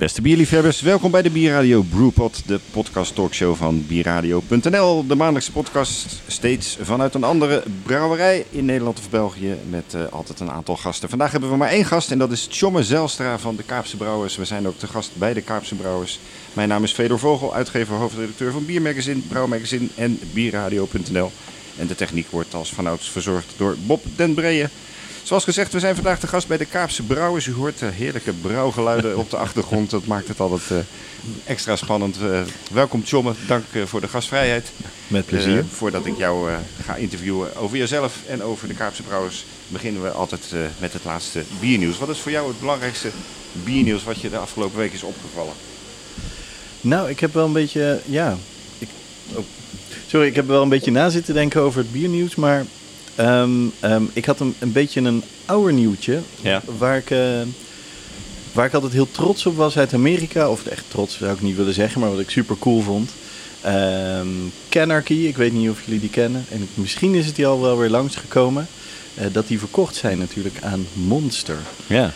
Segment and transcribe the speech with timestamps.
[0.00, 5.06] Beste bierliefhebbers, welkom bij de Bierradio Brewpot, de podcast talkshow van bierradio.nl.
[5.06, 10.40] De maandelijkse podcast steeds vanuit een andere brouwerij in Nederland of België met eh, altijd
[10.40, 11.08] een aantal gasten.
[11.08, 14.36] Vandaag hebben we maar één gast en dat is Tjomme Zelstra van de Kaapse Brouwers.
[14.36, 16.18] We zijn ook te gast bij de Kaapse Brouwers.
[16.52, 21.32] Mijn naam is Fedor Vogel, uitgever, hoofdredacteur van Biermagazine, Brouwmagazine en bierradio.nl.
[21.78, 24.68] En de techniek wordt als vanouds verzorgd door Bob den Breeën.
[25.22, 27.46] Zoals gezegd, we zijn vandaag te gast bij de Kaapse Brouwers.
[27.46, 29.90] U hoort de heerlijke brouwgeluiden op de achtergrond.
[29.90, 30.76] Dat maakt het altijd eh,
[31.44, 32.16] extra spannend.
[32.22, 32.40] Eh,
[32.72, 34.70] welkom Tjomme, dank eh, voor de gastvrijheid.
[35.08, 35.58] Met plezier.
[35.58, 40.02] Eh, voordat ik jou eh, ga interviewen over jezelf en over de Kaapse Brouwers, beginnen
[40.02, 41.98] we altijd eh, met het laatste biernieuws.
[41.98, 43.10] Wat is voor jou het belangrijkste
[43.52, 45.52] biernieuws wat je de afgelopen week is opgevallen?
[46.80, 48.36] Nou, ik heb wel een beetje, ja.
[48.78, 48.88] Ik,
[49.34, 49.44] oh,
[50.06, 52.64] sorry, ik heb wel een beetje na zitten denken over het biernieuws, maar
[53.14, 56.20] ehm, ehm, ik had een, een beetje een ouder nieuwtje.
[56.40, 56.62] Ja.
[56.78, 57.18] Waar ik, eh,
[58.52, 60.48] waar ik altijd heel trots op was uit Amerika.
[60.50, 63.10] Of echt trots zou ik niet willen zeggen, maar wat ik super cool vond.
[63.60, 64.26] Ehm
[64.68, 66.44] Canarchy, ik weet niet of jullie die kennen.
[66.50, 68.66] En misschien is het die al wel weer langsgekomen.
[69.14, 71.58] eh dat die verkocht zijn natuurlijk aan Monster.
[71.86, 72.12] Ja.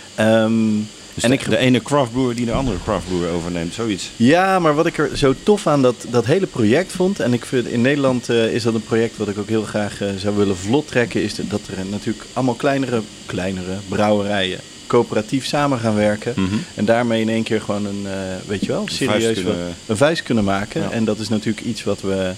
[1.15, 4.11] Dus en de, ik de ene craftbroer die de andere craftbroer overneemt, zoiets.
[4.17, 7.45] Ja, maar wat ik er zo tof aan dat, dat hele project vond, en ik
[7.45, 10.37] vind in Nederland eh, is dat een project wat ik ook heel graag eh, zou
[10.37, 16.33] willen vlot trekken, is dat er natuurlijk allemaal kleinere, kleinere brouwerijen coöperatief samen gaan werken.
[16.37, 16.55] Mhm.
[16.75, 18.13] En daarmee in één keer gewoon een, eh,
[18.47, 20.83] weet je wel, serieus vuist wat- kunnen- een vuist kunnen maken.
[20.83, 20.91] Ja.
[20.91, 22.33] En dat is natuurlijk iets wat we,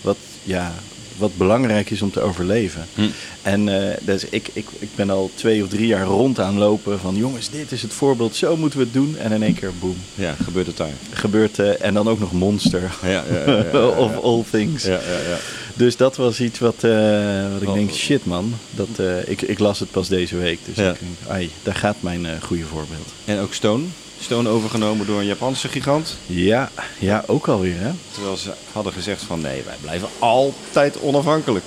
[0.00, 0.74] wat, ja,
[1.16, 2.86] wat belangrijk is om te overleven.
[2.94, 3.02] Hm.
[3.42, 7.00] En eh, dus ik, ik, ik ben al twee of drie jaar rond aan lopen
[7.00, 9.16] van jongens, dit is het voorbeeld, zo moeten we het doen.
[9.18, 10.88] En in één keer, boem, Ja, gebeurt het daar.
[11.12, 12.92] gebeurt eh, en dan ook nog Monster.
[13.02, 13.24] Ja, ja,
[13.72, 14.84] ja, of all things.
[14.84, 15.36] ja, ja, ja.
[15.74, 17.74] Dus dat was iets wat, eh, wat ik Oh.
[17.74, 18.54] denk, shit man.
[18.70, 20.58] Dat, eh, ik, ik las het pas deze week.
[20.64, 20.98] Dus ik denk,
[21.28, 23.08] ai, daar gaat mijn goede voorbeeld.
[23.24, 23.84] En ook Stone.
[24.24, 26.16] Stone overgenomen door een Japanse gigant.
[26.26, 27.90] Ja, ja, ook alweer hè.
[28.12, 31.64] Terwijl ze hadden gezegd van nee, wij blijven altijd onafhankelijk.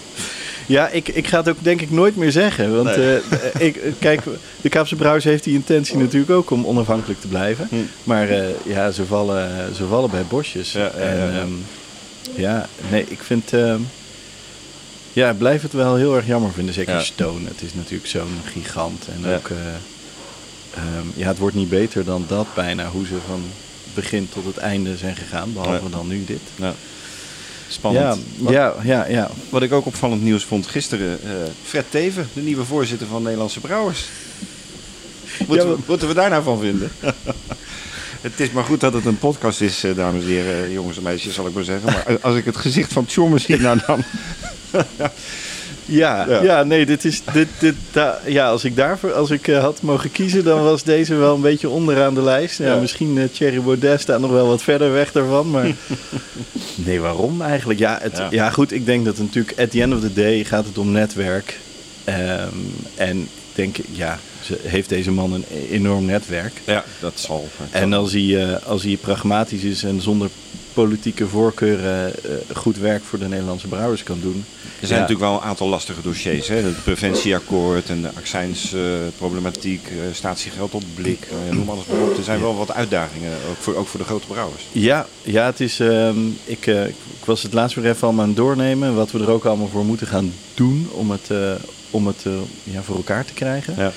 [0.66, 2.76] Ja, ik, ik ga het ook denk ik nooit meer zeggen.
[2.84, 3.20] Want Nee.
[3.54, 4.22] eh, ik, kijk,
[4.62, 7.68] de Kaapse Brouwers heeft die intentie natuurlijk ook om onafhankelijk te blijven.
[7.70, 7.76] Hm.
[8.04, 10.72] Maar eh, ja, ze vallen, ze vallen bij bosjes.
[10.72, 11.40] Ja, en, ja, ja.
[11.40, 11.52] ehm,
[12.36, 13.54] ja, nee, ik vind...
[13.54, 13.80] ehm,
[15.14, 16.74] ja, blijf het wel heel erg jammer vinden.
[16.74, 17.02] Zeker.
[17.02, 17.48] Stone.
[17.48, 19.06] Het is natuurlijk zo'n gigant.
[19.16, 19.48] En ook...
[19.50, 19.56] eh,
[20.74, 22.88] ehm, ja, het wordt niet beter dan dat bijna.
[22.90, 23.44] Hoe ze van
[23.94, 25.54] begin tot het einde zijn gegaan.
[25.54, 25.90] Behalve Ja.
[25.90, 26.40] dan nu dit.
[26.56, 26.74] Ja.
[27.70, 28.06] Spannend.
[28.06, 29.30] Ja, Wat, ja, ja, ja.
[29.50, 31.20] wat ik ook opvallend nieuws vond gisteren.
[31.24, 31.30] eh,
[31.64, 34.06] Fred Teven, de nieuwe voorzitter van Nederlandse Brouwers.
[35.48, 36.92] Moeten, Ja, we, moeten we daar nou van vinden?
[38.22, 40.98] het is maar goed dat het een podcast is, eh, dames en heren, eh, jongens
[40.98, 41.86] en meisjes zal ik maar zeggen.
[41.94, 44.04] Maar als ik het gezicht van Tjorme zie, nou dan...
[45.88, 46.42] Ja, Ja.
[46.44, 46.64] ja.
[46.64, 47.22] nee, dit is.
[47.34, 50.84] Dit, dit, da- ja, als ik daarvoor als ik eh, had mogen kiezen, dan was
[50.84, 52.58] deze wel een beetje onderaan de lijst.
[52.58, 52.80] Ja, Ja.
[52.80, 55.68] misschien eh, Thierry Baudet staat nog wel wat verder weg daarvan, maar.
[56.86, 57.80] nee, waarom eigenlijk?
[57.80, 58.28] Ja, het, Ja.
[58.32, 58.50] ja.
[58.50, 61.60] goed, ik denk dat natuurlijk, at the end of the day, gaat het om netwerk.
[62.04, 62.48] Ehm,
[62.96, 66.54] en ik denk, ja, ze, heeft deze man een enorm netwerk.
[66.66, 67.48] Ja, dat zal.
[67.72, 70.30] En als hij, eh, als hij pragmatisch is en zonder
[70.84, 74.46] politieke voorkeuren eh, goed werk voor de Nederlandse brouwers kan doen.
[74.82, 75.06] Er zijn Ja.
[75.08, 76.48] natuurlijk wel een aantal lastige dossiers.
[76.48, 76.56] Hè?
[76.56, 82.18] Het preventieakkoord en de accijnsproblematiek, eh statiegeld op blik, eh, noem alles maar op.
[82.18, 84.64] Er zijn wel wat uitdagingen, ook voor, ook voor de grote brouwers.
[84.72, 88.38] Ja, ja het is, ehm, ik, ik was het laatst weer even allemaal aan het
[88.38, 88.96] doornemen.
[88.96, 91.30] Wat we er ook allemaal voor moeten gaan doen om het,
[91.92, 92.26] om het
[92.64, 93.74] ja, voor elkaar te krijgen.
[93.78, 93.92] Ja.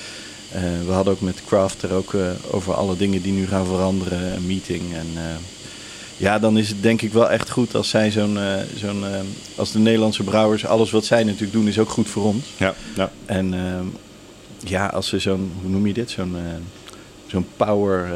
[0.85, 2.15] We hadden ook met Craft er ook
[2.51, 4.81] over alle dingen die nu gaan veranderen, een meeting.
[4.93, 5.07] En
[6.21, 9.19] ja, dan is het denk ik wel echt goed als zij zo'n, eh, zo'n eh,
[9.55, 12.45] als de Nederlandse brouwers, alles wat zij natuurlijk doen is ook goed voor ons.
[12.57, 13.11] Ja, ja.
[13.25, 13.85] En ehm,
[14.63, 16.41] ja, als ze zo'n, hoe noem je dit, zo'n, eh,
[17.27, 18.07] zo'n power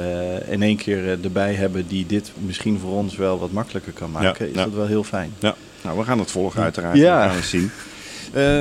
[0.50, 4.46] in één keer erbij hebben die dit misschien voor ons wel wat makkelijker kan maken,
[4.46, 4.64] Ja, is ja.
[4.64, 5.34] dat wel heel fijn.
[5.40, 5.56] ja.
[5.82, 6.98] Nou, we gaan het volgen uiteraard.
[6.98, 7.22] Ja.
[7.22, 7.72] We gaan het zien.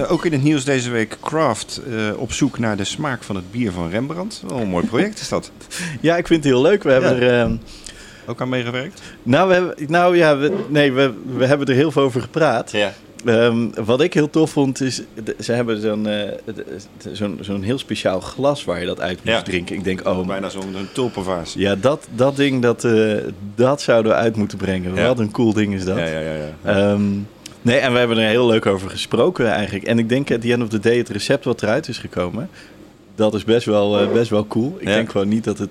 [0.08, 1.81] Ook in het nieuws deze week Craft
[2.17, 4.43] op zoek naar de smaak van het bier van Rembrandt.
[4.49, 5.50] Wel een mooi project is dat.
[6.00, 6.82] Ja, ik vind het heel leuk.
[6.82, 7.56] We hebben er, ehm,
[8.26, 9.03] Ook aan meegewerkt?
[9.23, 12.71] nou, we hebben, nou ja, we, nee, we, we hebben er heel veel over gepraat.
[12.73, 12.93] Ja.
[13.25, 15.03] Ehm, wat ik heel tof vond is,
[15.41, 16.29] ze hebben zo'n eh,
[17.12, 19.43] zo'n zo'n heel speciaal glas waar je dat uit moet Ja.
[19.43, 19.76] drinken.
[19.76, 21.55] Ik denk, oh, Bijna zo'n een tulpenvaas.
[21.56, 23.15] ja, dat, dat ding, dat, eh,
[23.55, 24.94] dat zouden we uit moeten brengen.
[24.94, 25.06] Ja.
[25.06, 25.97] Wat een cool ding is dat.
[25.99, 26.32] Ja, ja, ja.
[26.35, 26.93] ja.
[26.93, 27.03] Ehm,
[27.62, 29.85] Nee, en we hebben er heel leuk over gesproken eigenlijk.
[29.85, 32.49] En ik denk at the end of the day het recept wat eruit is gekomen,
[33.15, 34.76] dat is best wel, eh, best wel cool.
[34.79, 34.94] Ik Ja.
[34.94, 35.69] denk gewoon niet dat het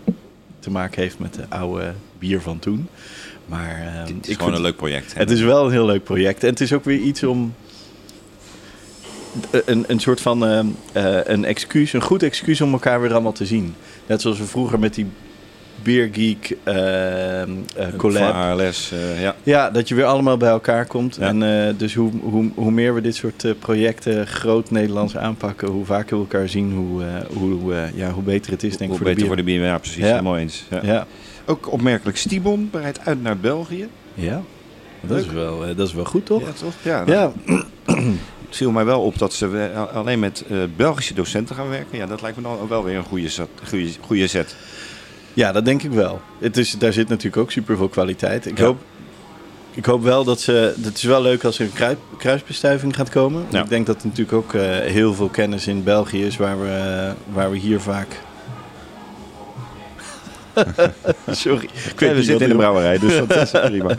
[0.59, 1.93] te maken heeft met de oude
[2.27, 2.87] bier van toen.
[3.45, 5.13] Maar Het is ik gewoon vind- een leuk project.
[5.13, 6.43] het is wel een heel leuk project.
[6.43, 7.53] En het is ook weer iets om.
[9.65, 13.31] Een, een soort van ehm, eh, een excuus, een goed excuus om elkaar weer allemaal
[13.31, 13.75] te zien.
[14.05, 15.05] Net zoals we vroeger met die
[15.83, 17.41] Beer Geek eh,
[17.97, 18.21] collab.
[18.33, 19.35] Van ALS, eh, ja.
[19.43, 21.15] Ja, dat je weer allemaal bij elkaar komt.
[21.19, 21.27] Ja.
[21.27, 25.67] En eh, dus hoe, hoe, hoe meer we dit soort eh, projecten groot Nederlands aanpakken,
[25.67, 28.81] hoe vaker we elkaar zien, hoe, eh, hoe, eh, ja, hoe beter het is, denk
[28.81, 29.27] ik, Hoe voor de beter bier.
[29.27, 29.63] voor de bier.
[29.63, 29.97] Ja, precies.
[30.03, 30.05] Ja.
[30.09, 30.63] Helemaal eens.
[30.69, 30.79] Ja.
[30.83, 31.07] Ja,
[31.45, 33.87] Ook opmerkelijk, Stibon bereidt uit naar België.
[34.13, 34.41] ja.
[35.07, 36.41] Dat, is wel, eh, dat is wel goed, toch?
[36.41, 36.73] Ja, toch?
[36.81, 37.31] Ja, Ja,
[37.85, 41.97] Het viel mij wel op dat ze we- alleen met eh, Belgische docenten gaan werken.
[41.97, 44.55] Ja, dat lijkt me dan ook wel weer een goede, zet, goede, goede zet.
[45.33, 46.21] Ja, dat denk ik wel.
[46.39, 48.45] Het is, daar zit natuurlijk ook super veel kwaliteit.
[48.45, 48.63] Ik, Ja.
[48.65, 48.77] hoop,
[49.71, 50.73] ik hoop wel dat ze.
[50.83, 53.45] Het is wel leuk als er een krui- kruisbestuiving gaat komen.
[53.49, 53.63] Ja.
[53.63, 56.67] Ik denk dat er natuurlijk ook eh, heel veel kennis in België is waar we,
[56.67, 58.07] eh, waar we hier vaak.
[61.27, 61.63] Sorry.
[61.63, 63.95] Ik weet Ja, we zitten in de brouwerij, dus dat is prima.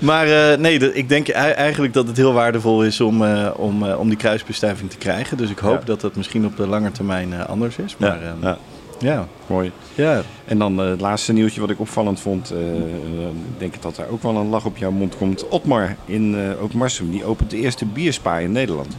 [0.00, 3.50] Maar eh, nee, dat- ik denk ei- eigenlijk dat het heel waardevol is om, eh,
[3.56, 5.36] om, eh, om die kruisbestuiving te krijgen.
[5.36, 5.84] Dus ik hoop Ja.
[5.84, 7.96] dat dat misschien op de lange termijn anders is.
[7.98, 8.58] Ja, Maar ehm, ja,
[8.98, 9.26] ja.
[9.46, 9.72] mooi.
[9.94, 10.22] ja.
[10.44, 12.50] En dan het laatste nieuwtje wat ik opvallend vond.
[12.50, 15.48] ik denk dat daar ook wel een lach op jouw mond komt.
[15.48, 18.94] Otmar in Ootmarsum, die opent de eerste bierspa in Nederland.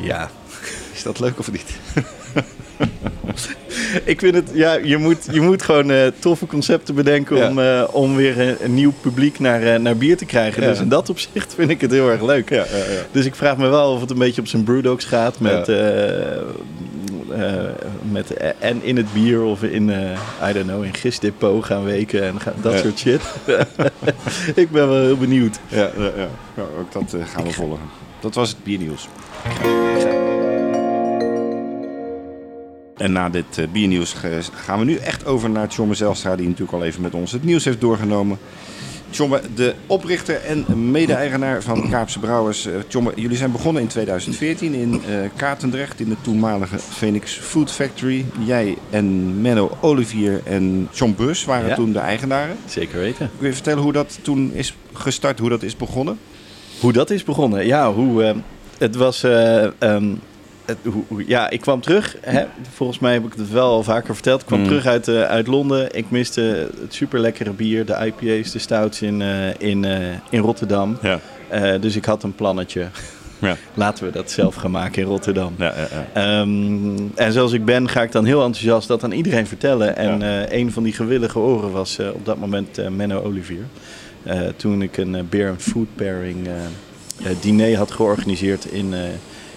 [0.00, 0.30] ja,
[0.94, 1.76] Is dat leuk of niet?
[4.04, 7.48] Ik vind het, ja, je moet, je moet gewoon eh, toffe concepten bedenken Ja.
[7.48, 10.62] om, eh, om weer een, een nieuw publiek naar, eh, naar bier te krijgen.
[10.62, 10.68] Ja.
[10.68, 12.48] Dus in dat opzicht vind ik het heel erg leuk.
[12.50, 12.64] Ja.
[13.10, 15.66] Dus ik vraag me wel of het een beetje op zijn brewdogs gaat met,
[18.10, 19.88] met en in het bier of in,
[20.48, 23.20] I don't know, in gistdepot gaan weken en dat soort shit.
[24.62, 25.58] ik ben wel heel benieuwd.
[25.68, 26.28] Ja, ja, ja.
[26.56, 27.78] Ja, ook dat gaan we volgen.
[28.20, 29.08] Dat was het biernieuws.
[32.96, 34.14] En na dit eh, biernieuws
[34.54, 37.44] gaan we nu echt over naar Tjomme Zelstra, die natuurlijk al even met ons het
[37.44, 38.38] nieuws heeft doorgenomen.
[39.10, 42.66] Tjomme, de oprichter en mede-eigenaar van Kaapse Brouwers.
[42.66, 47.70] Eh, Tjomme, jullie zijn begonnen in 2014 in eh Katendrecht, in de toenmalige Phoenix Food
[47.70, 48.24] Factory.
[48.44, 51.74] Jij en Menno Olivier en John Bus waren Ja.
[51.74, 52.56] toen de eigenaren.
[52.66, 53.30] Zeker weten.
[53.38, 56.18] Kun je vertellen hoe dat toen is gestart, hoe dat is begonnen?
[56.80, 57.66] Hoe dat is begonnen?
[57.66, 58.34] Ja, hoe,
[58.78, 59.22] het was.
[59.22, 60.06] eh, ehm,
[60.64, 60.78] het,
[61.26, 62.16] ja, ik kwam terug.
[62.20, 62.44] Hè,
[62.74, 64.40] volgens mij heb ik het wel al vaker verteld.
[64.40, 64.66] Ik kwam Mm.
[64.66, 65.94] terug uit, eh, uit Londen.
[65.96, 69.98] Ik miste het super lekkere bier, de IPA's, de stouts in, eh, in, eh,
[70.30, 70.98] in Rotterdam.
[71.02, 71.18] Ja.
[71.78, 72.86] Dus ik had een plannetje.
[73.38, 73.56] Ja.
[73.74, 75.54] Laten we dat zelf gaan maken in Rotterdam.
[75.58, 76.22] Ja, ja, ja.
[76.40, 79.96] Ehm, en zoals ik ben, ga ik dan heel enthousiast dat aan iedereen vertellen.
[79.96, 80.22] En
[80.58, 83.64] een van die gewillige oren was op dat moment Menno Olivier.
[84.56, 86.48] Toen ik een beer and food pairing
[87.40, 88.94] diner had georganiseerd in,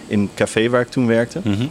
[0.08, 1.40] in het café waar ik toen werkte.
[1.44, 1.66] Mhm.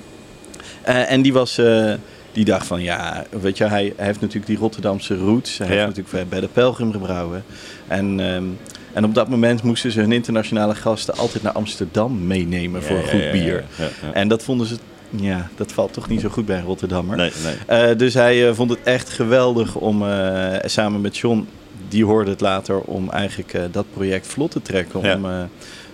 [0.82, 1.58] Eh, en die was...
[1.58, 1.92] eh,
[2.32, 5.58] die dacht van ja, weet je, hij, hij heeft natuurlijk die Rotterdamse roots.
[5.58, 5.72] Hij Ja.
[5.74, 7.44] heeft natuurlijk bij de Pelgrim gebrouwen.
[7.88, 8.44] En, ehm,
[8.92, 13.02] en op dat moment moesten ze hun internationale gasten altijd naar Amsterdam meenemen voor Ja,
[13.02, 13.64] goed bier.
[14.12, 14.76] En dat vonden ze,
[15.10, 17.16] ja, dat valt toch niet zo goed bij een Rotterdammer.
[17.16, 17.80] Nee, nee.
[17.90, 21.48] Eh, dus hij eh, vond het echt geweldig om eh, samen met John,
[21.88, 25.00] die hoorde het later, om eigenlijk eh, dat project vlot te trekken.
[25.02, 25.14] Ja.
[25.14, 25.42] Om, eh,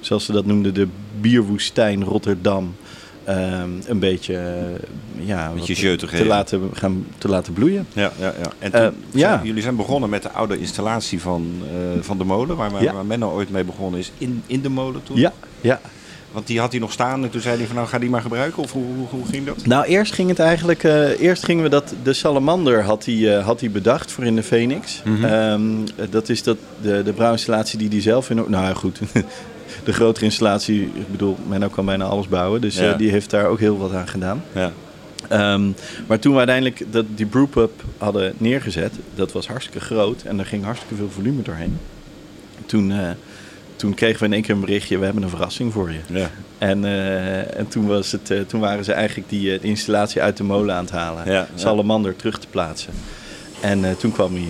[0.02, 0.86] zoals ze dat noemden, de
[1.20, 2.74] bierwoestijn Rotterdam.
[3.24, 6.26] ehm, een beetje, eh, ja, Beetje wat- te geven.
[6.26, 7.86] laten, gaan, te laten bloeien.
[7.92, 8.50] Ja, ja, ja.
[8.58, 9.28] En Eh, toen ja.
[9.34, 12.82] zijn- jullie zijn begonnen met de oude installatie van, eh, van de molen, waar, waar,
[12.82, 12.92] Ja.
[12.92, 15.16] waar Menno ooit mee begonnen is, in, in de molen toen.
[15.16, 15.80] Ja, ja.
[16.32, 18.20] Want die had hij nog staan en toen zei hij van nou ga die maar
[18.22, 19.66] gebruiken of hoe, hoe, hoe ging dat?
[19.66, 20.82] Nou, eerst ging het eigenlijk.
[21.18, 21.94] eerst gingen we dat.
[22.02, 25.02] De salamander had hij, had hij bedacht voor in de Phoenix.
[25.04, 25.24] Mhm.
[25.24, 25.62] Ehm,
[26.10, 28.36] dat is dat, de, de brouwinstallatie die hij zelf in.
[28.36, 29.00] Nou ja, goed.
[29.84, 32.60] De grotere installatie, ik bedoel, Menno kan bijna alles bouwen.
[32.60, 32.94] Dus eh, Ja.
[32.94, 34.42] die heeft daar ook heel wat aan gedaan.
[34.54, 34.72] Ja.
[35.28, 35.70] Ehm,
[36.06, 40.46] maar toen we uiteindelijk dat, die brewpub hadden neergezet, dat was hartstikke groot en er
[40.46, 41.78] ging hartstikke veel volume doorheen.
[42.66, 43.10] Toen, eh,
[43.76, 45.98] toen kregen we in één keer een berichtje, we hebben een verrassing voor je.
[46.06, 46.30] Ja.
[46.58, 50.42] En, eh, en toen, was het, toen waren ze eigenlijk die, de installatie uit de
[50.44, 51.32] molen aan het halen.
[51.32, 51.46] Ja.
[51.54, 52.92] Salamander terug te plaatsen.
[53.60, 54.44] En toen kwam hij,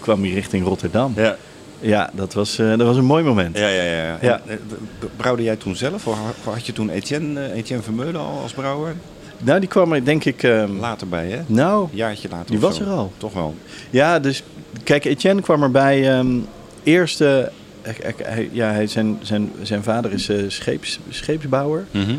[0.00, 1.12] kwam hij richting Rotterdam.
[1.16, 1.36] Ja,
[1.80, 2.10] Ja.
[2.12, 3.58] dat, was, eh, dat was een mooi moment.
[3.58, 4.18] Ja, ja, ja.
[4.20, 4.40] ja.
[4.46, 4.58] En,
[5.00, 8.52] eh, brouwde jij toen zelf of had- je toen Etienne, eh, Etienne Vermeulen al als
[8.52, 8.94] brouwer?
[9.38, 10.42] Nou, die kwam er denk ik...
[10.42, 11.40] ehm, Later bij hè?
[11.46, 12.82] nou, Een jaartje later Die was zo.
[12.82, 13.12] er al.
[13.16, 13.54] Toch wel.
[13.90, 14.42] Ja, dus
[14.84, 16.10] kijk, Etienne kwam erbij.
[16.18, 16.36] ehm
[16.82, 21.84] eerst, hij- ja, hij, zijn, zijn, zijn vader is eh, scheeps, scheepsbouwer.
[21.90, 22.14] Mhm.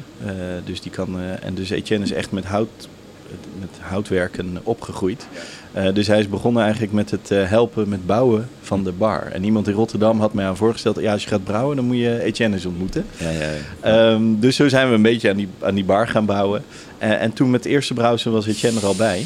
[0.65, 2.87] Dus die kan, en dus Etienne is echt met hout
[3.59, 5.27] met houtwerken opgegroeid.
[5.71, 9.27] Eh, dus hij is begonnen eigenlijk met het eh, helpen met bouwen van de bar.
[9.31, 10.99] En iemand in Rotterdam had mij aan voorgesteld...
[10.99, 13.05] ja, als je gaat brouwen, dan moet je Etienne eens ontmoeten.
[13.17, 14.11] Ja, ja, ja.
[14.11, 16.63] Ehm, dus zo zijn we een beetje aan die, aan die bar gaan bouwen.
[16.97, 19.25] Eh, en toen met het eerste brouwsel was Etienne er al bij.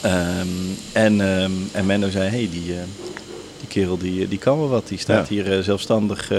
[0.00, 0.46] Ehm,
[0.92, 2.74] en, ehm, en Menno zei, hey, die,
[3.58, 4.88] die kerel die, die kan wel wat.
[4.88, 6.32] Die staat hier zelfstandig,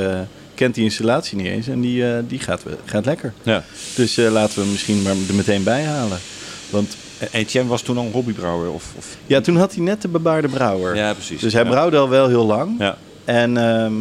[0.54, 1.68] kent die installatie niet eens.
[1.68, 3.34] En die, die gaat, gaat lekker.
[3.44, 3.64] ja.
[3.96, 6.20] Dus laten we hem misschien maar er meteen bij halen.
[6.70, 6.96] Want
[7.32, 8.72] Etienne was toen al een hobbybrouwer?
[8.72, 9.18] Of, of...
[9.28, 10.96] ja, toen had hij net de bebaarde brouwer.
[10.96, 11.42] Ja, precies.
[11.42, 11.70] Dus hij Ja.
[11.70, 12.76] brouwde al wel heel lang.
[12.80, 13.94] Ja, En ehm,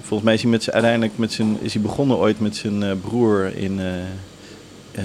[0.00, 2.82] volgens mij is hij met zijn, uiteindelijk met zijn, is hij begonnen ooit met zijn
[2.82, 3.86] eh, broer in, eh,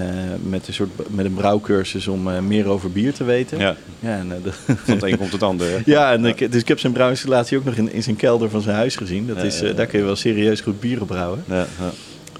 [0.42, 3.58] met, een soort, met een brouwcursus om eh, meer over bier te weten.
[3.58, 3.76] ja.
[4.00, 4.52] Ja, en, eh,
[4.84, 5.70] van het een komt het ander.
[5.70, 5.76] hè?
[5.84, 8.60] ja en ik, dus ik heb zijn brouwinstallatie ook nog in, in zijn kelder van
[8.60, 9.26] zijn huis gezien.
[9.26, 11.44] Dat is, eh, daar kun je wel serieus goed bieren brouwen.
[11.48, 11.90] Ja, ja.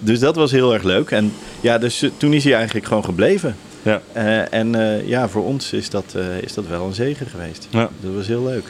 [0.00, 1.11] Dus dat was heel erg leuk.
[1.11, 3.57] En ja, dus eh, toen is hij eigenlijk gewoon gebleven.
[3.83, 4.01] Ja.
[4.13, 7.67] Eh, en eh, ja, voor ons is dat, eh, is dat wel een zegen geweest.
[7.71, 7.89] Ja.
[8.01, 8.65] Dat was heel leuk.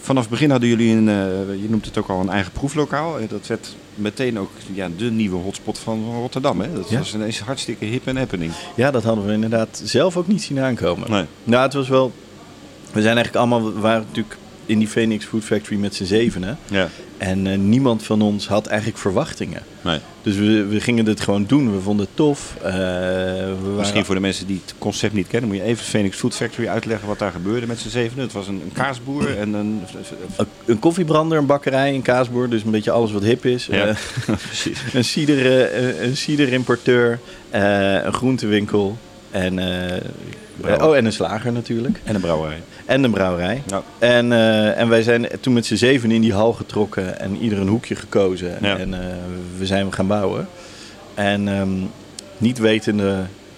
[0.00, 1.06] Vanaf het begin hadden jullie een,
[1.62, 3.16] je noemt het ook al een eigen proeflokaal.
[3.28, 6.60] Dat werd meteen ook ja, de nieuwe hotspot van Rotterdam.
[6.60, 6.72] Hè?
[6.74, 6.98] Dat Ja.
[6.98, 8.52] was ineens hartstikke hip en happening.
[8.74, 11.10] Ja, dat hadden we inderdaad zelf ook niet zien aankomen.
[11.10, 11.24] Nee.
[11.44, 12.12] Nou, het was wel.
[12.92, 13.74] We zijn eigenlijk allemaal.
[13.74, 16.58] We waren natuurlijk in die Phoenix Food Factory met z'n zevenen.
[16.70, 16.88] Ja.
[17.18, 19.62] En eh, niemand van ons had eigenlijk verwachtingen.
[19.82, 19.98] Nee.
[20.22, 21.72] Dus we, we gingen het gewoon doen.
[21.74, 22.54] We vonden het tof.
[22.62, 25.84] Eh, we waren- Misschien voor de mensen die het concept niet kennen, moet je even
[25.84, 28.24] Phoenix Food Factory uitleggen wat daar gebeurde met z'n zevenen.
[28.24, 29.82] Het was een, een kaasboer en een...
[30.36, 32.48] Een- Een koffiebrander, een bakkerij, een kaasboer.
[32.48, 33.66] Dus een beetje alles wat hip is.
[33.66, 33.94] Ja.
[34.46, 34.78] Precies.
[34.94, 37.18] een cider, eh, een ciderimporteur.
[37.50, 38.98] eh, een groentewinkel.
[39.34, 42.00] En, eh, oh, en een slager natuurlijk.
[42.04, 42.62] En een brouwerij.
[42.84, 43.62] En een brouwerij.
[43.66, 43.82] Ja.
[43.98, 47.58] En, eh, en wij zijn toen met z'n zeven in die hal getrokken en ieder
[47.58, 48.56] een hoekje gekozen.
[48.60, 48.78] Ja.
[48.78, 49.00] En eh,
[49.58, 50.48] we zijn gaan bouwen.
[51.14, 51.70] En ehm,
[52.38, 53.16] niet wetende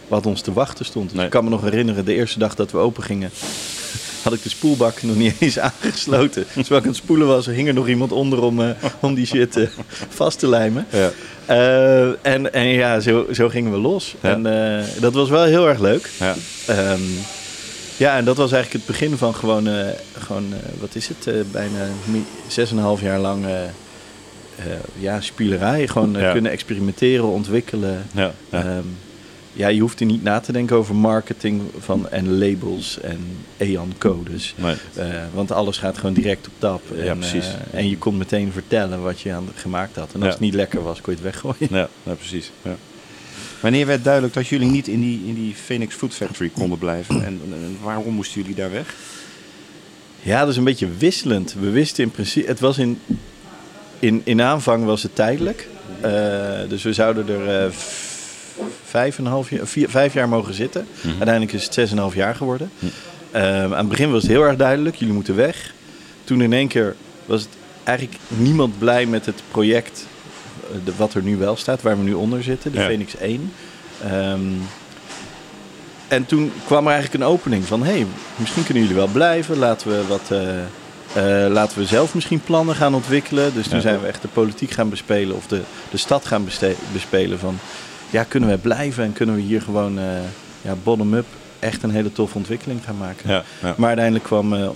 [0.08, 1.04] wat ons te wachten stond.
[1.08, 1.24] Dus Nee.
[1.24, 3.30] ik kan me nog herinneren, de eerste dag dat we open gingen,
[4.24, 6.46] had ik de spoelbak nog niet eens aangesloten.
[6.46, 9.68] Terwijl ik aan het spoelen was, hing er nog iemand onder om, om die shit
[10.08, 10.86] vast te lijmen.
[10.90, 11.10] Ja.
[11.46, 14.14] Eh, en, en ja, zo, zo gingen we los.
[14.20, 14.30] Ja.
[14.30, 14.46] En
[14.78, 16.10] eh, dat was wel heel erg leuk.
[16.18, 16.34] Ja.
[16.66, 17.00] Ehm,
[17.96, 19.86] ja, en dat was eigenlijk het begin van gewoon, eh,
[20.18, 21.86] gewoon wat is het, bijna
[22.46, 23.44] zes en een half jaar lang
[24.98, 25.88] ja, spielerij.
[25.88, 26.32] Gewoon Ja.
[26.32, 28.06] kunnen experimenteren, ontwikkelen.
[28.14, 28.32] Ja.
[28.50, 28.82] Ja.
[29.56, 33.18] Ja, je hoeft er niet na te denken over marketing van, en labels en
[33.56, 34.54] EAN-codes.
[34.56, 34.74] Nee.
[34.94, 36.82] Eh, want alles gaat gewoon direct op tap.
[36.94, 37.44] Ja, en, precies.
[37.46, 40.08] eh, en je kon meteen vertellen wat je aan gemaakt had.
[40.08, 40.30] En als Ja.
[40.30, 41.68] het niet lekker was, kon je het weggooien.
[41.70, 42.50] Ja, ja, precies.
[42.62, 42.76] Ja.
[43.60, 47.24] Wanneer werd duidelijk dat jullie niet in die, in die Phoenix Food Factory konden blijven?
[47.24, 48.94] En, en waarom moesten jullie daar weg?
[50.22, 51.54] Ja, dat is een beetje wisselend.
[51.60, 52.98] We wisten in principe, het was in,
[53.98, 55.68] in, in aanvang was het tijdelijk.
[56.00, 56.10] Eh,
[56.68, 57.72] dus we zouden er
[58.84, 60.86] vijf, en een half jaar, vier, vijf jaar mogen zitten.
[61.04, 62.70] Uiteindelijk is het zes en een half jaar geworden.
[63.30, 65.74] Eh, aan het begin was het heel erg duidelijk, jullie moeten weg.
[66.24, 66.94] Toen in één keer
[67.26, 67.50] was het
[67.84, 70.06] eigenlijk niemand blij met het project
[70.70, 72.86] eh, de, wat er nu wel staat, waar we nu onder zitten, de Ja.
[72.86, 73.52] Phoenix 1.
[74.04, 74.40] Ehm,
[76.08, 79.58] en toen kwam er eigenlijk een opening van, hé, hey, misschien kunnen jullie wel blijven.
[79.58, 83.54] Laten we, wat, eh, eh, laten we zelf misschien plannen gaan ontwikkelen.
[83.54, 83.82] Dus toen Ja.
[83.82, 85.60] zijn we echt de politiek gaan bespelen of de,
[85.90, 86.44] de stad gaan
[86.92, 87.58] bespelen van,
[88.10, 90.04] ja, kunnen we blijven en kunnen we hier gewoon eh,
[90.62, 91.26] ja, bottom-up
[91.58, 93.30] echt een hele toffe ontwikkeling gaan maken.
[93.30, 93.74] Ja, ja.
[93.76, 94.68] Maar uiteindelijk kwam eh,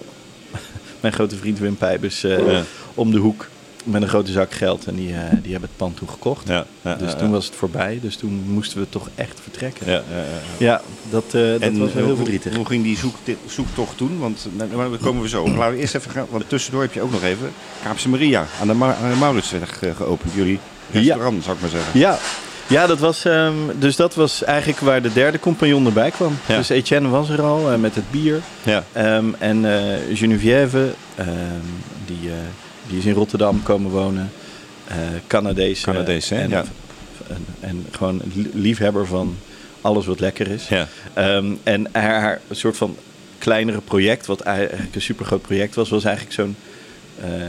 [1.00, 2.58] mijn grote vriend Wim Pijbus eh,
[2.94, 3.46] om de hoek
[3.84, 5.06] met een grote zak geld en die,
[5.42, 6.48] die hebben het pand toen gekocht.
[6.48, 10.02] Ja, ja, dus ja, toen was het voorbij, dus toen moesten we toch echt vertrekken.
[10.58, 12.56] Ja, dat, dat En was heel hoe- verdrietig.
[12.56, 13.14] Hoe ging die zoek,
[13.46, 14.18] zoektocht toen?
[14.18, 14.68] Want daar
[15.02, 15.56] komen we zo op.
[15.56, 17.50] Laten we eerst even gaan, want tussendoor heb je ook nog even
[17.82, 20.32] Kaapse Maria aan de, Ma aan de Mauritsweg geopend.
[20.32, 20.58] Jullie
[20.92, 21.98] restaurant, zou ik maar zeggen.
[22.00, 22.18] Ja,
[22.70, 26.38] ja dat was, ehm, dus dat was eigenlijk waar de derde compagnon erbij kwam.
[26.48, 26.56] Ja.
[26.56, 28.40] Dus Etienne was er al eh, met het bier.
[28.62, 31.28] Ja, Ehm, en eh, Geneviève, ehm,
[32.06, 32.34] die, eh,
[32.88, 34.30] die is in Rotterdam komen wonen.
[35.26, 35.80] Canadees.
[35.80, 36.36] Canadees, hè?
[36.40, 36.64] En, Ja.
[37.28, 39.36] en, en gewoon li- liefhebber van
[39.80, 40.68] alles wat lekker is.
[40.68, 40.86] ja.
[41.62, 42.96] En haar, haar soort van
[43.38, 46.56] kleinere project, wat eigenlijk een supergroot project was, was eigenlijk zo'n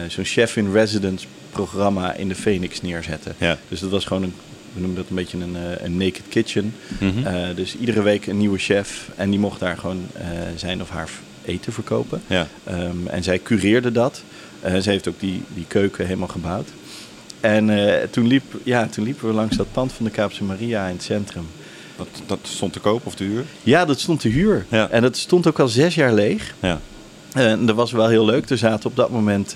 [0.07, 3.35] zo'n chef-in-residence programma in de Phoenix neerzetten.
[3.37, 3.57] Ja.
[3.67, 4.33] Dus dat was gewoon een,
[4.73, 6.75] we noemen dat een beetje een, eh, een naked kitchen.
[6.99, 7.25] Mhm.
[7.25, 10.25] Eh, dus iedere week een nieuwe chef en die mocht daar gewoon eh,
[10.55, 11.09] zijn of haar
[11.45, 12.21] eten verkopen.
[12.27, 12.47] ja.
[12.63, 14.23] Ehm, en zij cureerde dat.
[14.81, 16.69] Ze heeft ook die, die keuken helemaal gebouwd.
[17.39, 17.69] En
[18.11, 21.03] toen, liep, ja, toen liepen we langs dat pand van de Kaapse Maria in het
[21.03, 21.45] centrum.
[21.97, 23.43] Dat, dat stond te koop of te huur?
[23.63, 24.65] Ja, dat stond te huur.
[24.69, 24.89] Ja.
[24.89, 26.53] En dat stond ook al zes jaar leeg.
[26.59, 26.79] Ja.
[27.33, 28.49] En dat was wel heel leuk.
[28.49, 29.55] Er zaten op dat moment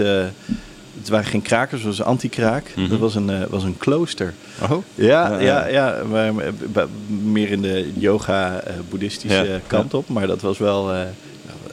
[1.00, 2.72] het waren geen krakers, het was anti-kraak.
[2.75, 2.90] Mhm.
[2.90, 4.34] Dat was een, eh, was een klooster.
[4.62, 6.04] Oh, Ja, Ja, ja, ja.
[6.10, 6.34] maar
[6.72, 6.88] b-
[7.24, 10.10] meer in de yoga-boeddhistische Ja, kant op.
[10.10, 10.94] Maar dat was wel...
[10.94, 11.00] eh,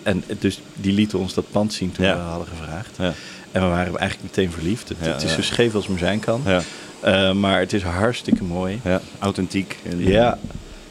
[0.03, 2.15] en dus die lieten ons dat pand zien toen Ja.
[2.15, 2.97] we hadden gevraagd.
[2.99, 3.13] ja.
[3.53, 4.89] En we waren eigenlijk meteen verliefd.
[4.99, 6.43] Het, is zo scheef als maar zijn kan.
[6.47, 6.61] Ja,
[7.01, 8.81] Eh, maar het is hartstikke mooi.
[8.85, 9.01] ja.
[9.19, 9.79] authentiek.
[9.91, 10.39] En, Ja.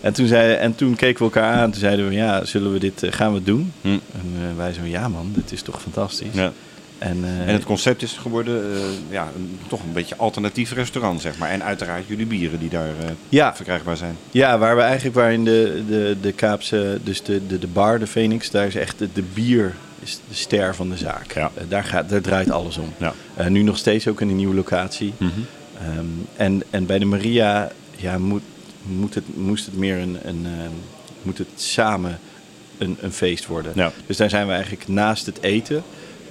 [0.02, 1.72] En toen, zei, en toen keken we elkaar aan.
[1.72, 3.74] Toen zeiden we, ja, zullen we dit, eh, gaan we het doen?
[3.82, 3.88] Hm.
[3.88, 4.00] En
[4.36, 6.34] eh, wij zo, ja man, dit is toch fantastisch.
[6.34, 6.52] Ja.
[7.02, 8.80] En, eh, En het concept is geworden, eh,
[9.10, 11.50] ja, een, toch een beetje alternatief restaurant, zeg maar.
[11.50, 14.18] En uiteraard jullie bieren die daar eh, ja, verkrijgbaar zijn.
[14.32, 18.08] ja, waar we eigenlijk waarin de, de, de Kaapse, dus de, de, de bar, de
[18.08, 21.34] Phoenix, daar is echt de, de bier is de ster van de zaak.
[21.34, 21.52] Ja.
[21.68, 22.94] Daar, gaat, daar draait alles om.
[22.98, 23.14] Ja.
[23.36, 25.14] Eh, nu nog steeds ook in een nieuwe locatie.
[25.18, 25.32] Mhm.
[25.78, 26.06] Ehm,
[26.36, 28.44] en, en bij de Maria ja, moet,
[28.84, 30.72] moet het, moest het meer een, een ehm,
[31.22, 32.20] moet het samen
[32.78, 33.72] een, een feest worden.
[33.76, 33.92] Ja.
[34.06, 35.84] Dus daar zijn we eigenlijk naast het eten.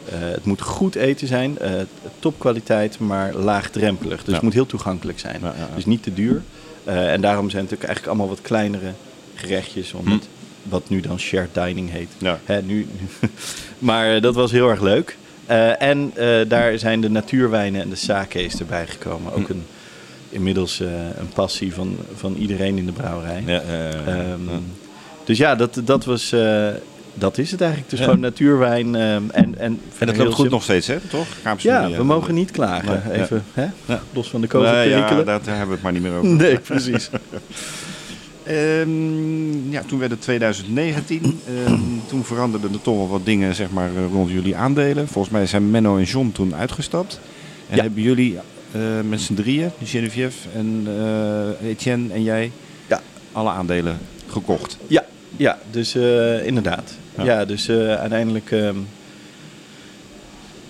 [0.09, 1.73] Eh, het moet goed eten zijn, eh,
[2.19, 4.19] topkwaliteit, maar laagdrempelig.
[4.19, 4.33] Dus Ja.
[4.33, 5.39] het moet heel toegankelijk zijn.
[5.43, 5.55] Ja.
[5.75, 6.43] Dus niet te duur.
[6.85, 8.93] Eh, en daarom zijn het ook eigenlijk allemaal wat kleinere
[9.35, 9.93] gerechtjes.
[9.93, 10.29] Omdat,
[10.63, 12.09] Wat nu dan shared dining heet.
[12.19, 12.35] Hm.
[12.45, 12.87] Hè, nu,
[13.79, 15.17] maar dat was heel erg leuk.
[15.79, 16.13] En
[16.49, 19.33] daar zijn de natuurwijnen en de sake's erbij gekomen.
[19.33, 19.53] Ook Hm.
[19.53, 19.65] een,
[20.29, 23.43] inmiddels een passie van, van iedereen in de brouwerij.
[23.47, 24.41] Ja, eh, Ehm.
[25.25, 26.35] Dus ja, dat, dat was...
[27.15, 27.91] eh, dat is het eigenlijk.
[27.91, 28.05] Dus Ja.
[28.05, 28.95] gewoon natuurwijn.
[28.95, 30.99] ehm, en, en, En dat loopt goed nog steeds, hè?
[31.11, 31.27] Toch?
[31.43, 33.03] Kaapse Ja, we mogen niet klagen.
[33.09, 33.23] Nee, ja.
[33.25, 33.67] Even hè?
[33.85, 34.03] Ja.
[34.13, 36.29] los van de Nee, ja, daar, hebben we het maar niet meer over.
[36.29, 37.11] Nee, precies.
[38.45, 41.41] Ehm, ja, toen werd het 2019.
[41.65, 45.09] Ehm, toen veranderden er toch wel wat dingen zeg maar, eh, rond jullie aandelen.
[45.09, 47.21] Volgens mij zijn Menno en John toen uitgestapt.
[47.69, 48.39] En hebben jullie
[48.73, 50.87] eh, met z'n drieën, Geneviève en
[51.63, 52.51] eh, Etienne en jij,
[52.87, 53.01] Ja.
[53.33, 54.77] alle aandelen gekocht.
[54.87, 55.05] Ja,
[55.41, 56.95] ja dus eh, inderdaad.
[57.17, 57.25] Ja.
[57.25, 58.51] Ja, dus eh, uiteindelijk...
[58.51, 58.77] ehm,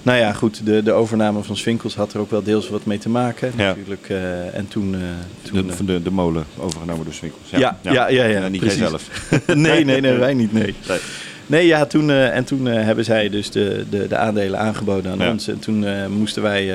[0.03, 2.99] nou ja, goed, de, de overname van Swinkels had er ook wel deels wat mee
[2.99, 3.53] te maken.
[3.57, 3.67] Ja.
[3.67, 4.09] Natuurlijk.
[4.09, 4.97] eh, en toen...
[5.43, 7.51] toen De, van de, de molen overgenomen door Swinkels.
[7.51, 9.31] ja, ja, ja, ja, En niet jij zelf.
[9.47, 10.75] nee, nee, nee, wij niet, nee.
[10.89, 10.99] Nee.
[11.47, 15.49] Nee, ja, toen, en toen hebben zij dus de, de, de aandelen aangeboden aan ons.
[15.49, 16.67] En toen moesten wij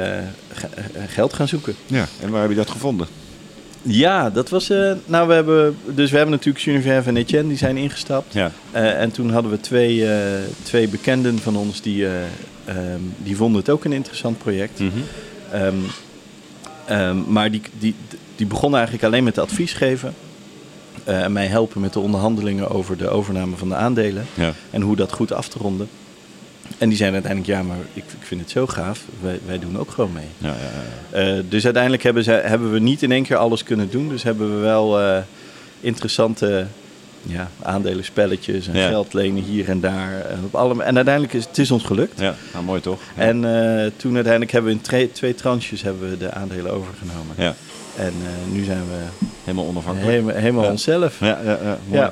[0.54, 0.68] ge-
[1.08, 1.76] geld gaan zoeken.
[1.86, 3.08] Ja, en waar heb je dat gevonden?
[3.88, 4.70] Ja, dat was...
[4.70, 5.78] eh, nou, we hebben...
[5.86, 8.34] Dus we hebben natuurlijk Geneviève en Etienne, die zijn ingestapt.
[8.34, 8.52] Ja.
[8.72, 10.20] Eh, en toen hadden we twee, eh,
[10.64, 12.14] twee bekenden van ons die, eh,
[12.66, 14.80] ehm, die vonden het ook een interessant project.
[15.52, 15.76] Ehm,
[16.86, 17.96] ehm, maar die, die,
[18.36, 20.14] die begonnen eigenlijk alleen met advies geven.
[21.04, 24.26] en mij helpen met de onderhandelingen over de overname van de aandelen.
[24.34, 24.54] Ja.
[24.70, 25.88] En hoe dat goed af te ronden.
[26.78, 29.02] En die zeiden uiteindelijk, ja, maar ik, ik vind het zo gaaf.
[29.22, 30.26] Wij, wij doen ook gewoon mee.
[30.38, 30.54] Ja, ja,
[31.22, 31.36] ja.
[31.38, 34.10] Eh, dus uiteindelijk hebben, zij, hebben we niet in één keer alles kunnen doen.
[34.10, 35.18] Dus hebben we wel eh,
[35.82, 36.66] interessante
[37.24, 40.26] ja, aandelenspelletjes en geld lenen hier en daar.
[40.30, 42.20] En, op alle, en uiteindelijk is het is ons gelukt.
[42.20, 42.36] ja.
[42.54, 43.00] Nou, mooi toch?
[43.16, 47.36] En eh, toen uiteindelijk hebben we in tre- twee tranches hebben we de aandelen overgenomen.
[47.38, 47.56] ja,
[47.96, 48.14] En
[48.52, 50.36] nu zijn we helemaal onafhankelijk.
[50.38, 51.20] helemaal, onszelf.
[51.20, 52.10] Ja, ja, ja, mooi.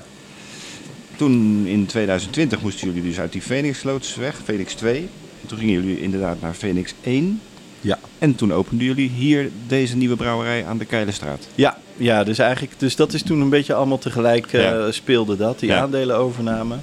[1.23, 4.97] Toen in 2020 moesten jullie dus uit die Phoenix-loods weg, Phoenix 2.
[5.41, 7.41] En toen gingen jullie inderdaad naar Phoenix 1.
[7.81, 7.99] Ja.
[8.19, 11.47] En toen openden jullie hier deze nieuwe brouwerij aan de Keilenstraat.
[11.55, 14.91] Ja, ja dus, eigenlijk, dus dat is toen een beetje allemaal tegelijk eh, Ja.
[14.91, 15.59] speelde dat.
[15.59, 15.79] Die Ja.
[15.81, 16.75] aandelenovername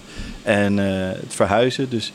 [0.43, 1.91] en eh, het verhuizen.
[1.91, 2.13] Dus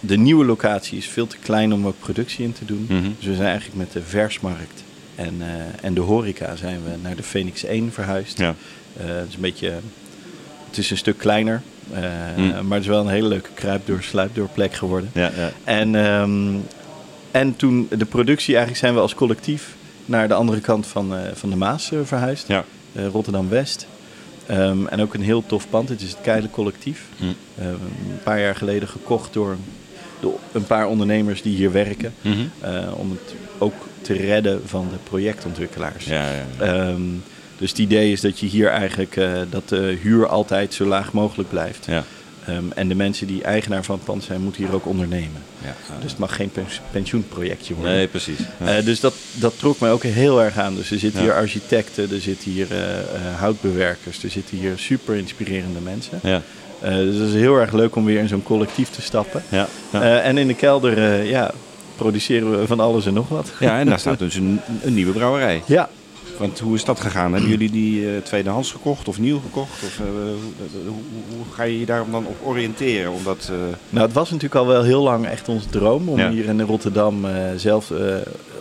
[0.00, 2.86] de nieuwe locatie is veel te klein om ook productie in te doen.
[2.88, 3.02] Mhm.
[3.18, 5.48] Dus we zijn eigenlijk met de versmarkt en, eh,
[5.80, 8.38] en de horeca zijn we naar de Phoenix 1 verhuisd.
[8.38, 8.54] Ja.
[8.98, 9.72] Het is een beetje,
[10.70, 11.62] het is een stuk kleiner.
[11.92, 12.02] eh,
[12.36, 12.46] Mm.
[12.66, 15.10] Maar het is wel een hele leuke kruipdoor, sluipdoor plek geworden.
[15.14, 15.50] Ja, ja.
[15.64, 16.54] En, ehm,
[17.30, 19.74] en toen de productie, eigenlijk zijn we als collectief
[20.06, 22.48] naar de andere kant van, eh, van de Maas eh, verhuisd.
[22.48, 22.64] ja.
[23.12, 23.86] Rotterdam-West.
[24.46, 25.88] Ehm, en ook een heel tof pand.
[25.88, 27.02] Het is het Keilen Collectief.
[27.58, 29.56] Eh, een paar jaar geleden gekocht door
[30.52, 32.12] een paar ondernemers die hier werken.
[32.20, 32.38] Mhm.
[32.96, 36.04] om het ook te redden van de projectontwikkelaars.
[36.04, 36.64] Ja, ja, ja.
[36.64, 37.00] Ehm,
[37.60, 41.12] dus het idee is dat je hier eigenlijk eh, dat de huur altijd zo laag
[41.12, 41.86] mogelijk blijft.
[41.86, 42.04] ja.
[42.46, 45.42] Ehm, en de mensen die eigenaar van het pand zijn, moeten hier ook ondernemen.
[45.64, 45.74] ja.
[46.02, 47.92] Dus het mag geen pens- pensioenprojectje worden.
[47.92, 48.38] Nee, precies.
[48.64, 48.76] Ja.
[48.76, 50.74] Eh, dus dat, dat trok mij ook heel erg aan.
[50.74, 51.26] Dus er zitten Ja.
[51.26, 53.04] hier architecten, er zitten hier eh, eh,
[53.36, 56.18] houtbewerkers, er zitten hier super inspirerende mensen.
[56.22, 56.42] ja.
[56.80, 59.42] Eh, dus het is heel erg leuk om weer in zo'n collectief te stappen.
[59.48, 59.68] Ja.
[59.92, 61.50] Eh, en in de kelder eh, ja,
[61.96, 63.52] produceren we van alles en nog wat.
[63.58, 65.62] ja, en daar staat dus een, een nieuwe brouwerij.
[65.66, 65.88] Ja,
[66.40, 67.32] Want hoe is dat gegaan?
[67.32, 69.82] Hebben jullie die eh, tweedehands gekocht of nieuw gekocht?
[69.84, 73.12] Of, eh, hoe, hoe, hoe ga je je daar dan op oriënteren?
[73.12, 73.56] Omdat, eh,
[73.90, 76.30] nou het was natuurlijk al wel heel lang echt ons droom om Ja.
[76.30, 78.14] hier in Rotterdam eh, zelf eh,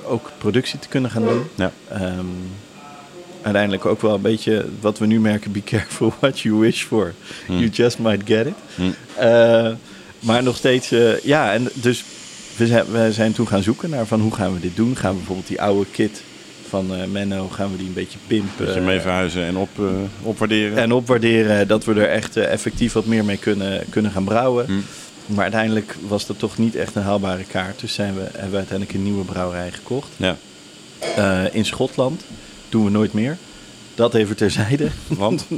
[0.06, 1.44] ook productie te kunnen gaan doen.
[1.56, 1.72] ja.
[1.88, 2.26] Ehm,
[3.42, 7.14] uiteindelijk ook wel een beetje wat we nu merken: be careful what you wish for.
[7.48, 8.54] You just might get it.
[8.76, 8.82] Hm.
[9.20, 9.72] Eh,
[10.20, 12.04] maar nog steeds, eh, ja, en dus
[12.56, 14.96] we, zijn, we zijn toen gaan zoeken naar van hoe gaan we dit doen.
[14.96, 16.22] Gaan we bijvoorbeeld die oude kit
[16.70, 18.66] van eh, Menno, gaan we die een beetje pimpen.
[18.66, 19.86] Dat je mee verhuizen en op, eh,
[20.22, 20.78] opwaarderen.
[20.78, 24.66] En opwaarderen dat we er echt eh, effectief wat meer mee kunnen, kunnen gaan brouwen.
[24.66, 24.74] Hm.
[25.26, 27.80] Maar uiteindelijk was dat toch niet echt een haalbare kaart.
[27.80, 30.10] Dus zijn we, hebben we uiteindelijk een nieuwe brouwerij gekocht.
[30.18, 30.36] Ja,
[31.16, 32.22] Eh, in Schotland.
[32.70, 33.38] Doen we nooit meer.
[33.96, 34.90] Dat even terzijde.
[35.08, 35.46] want?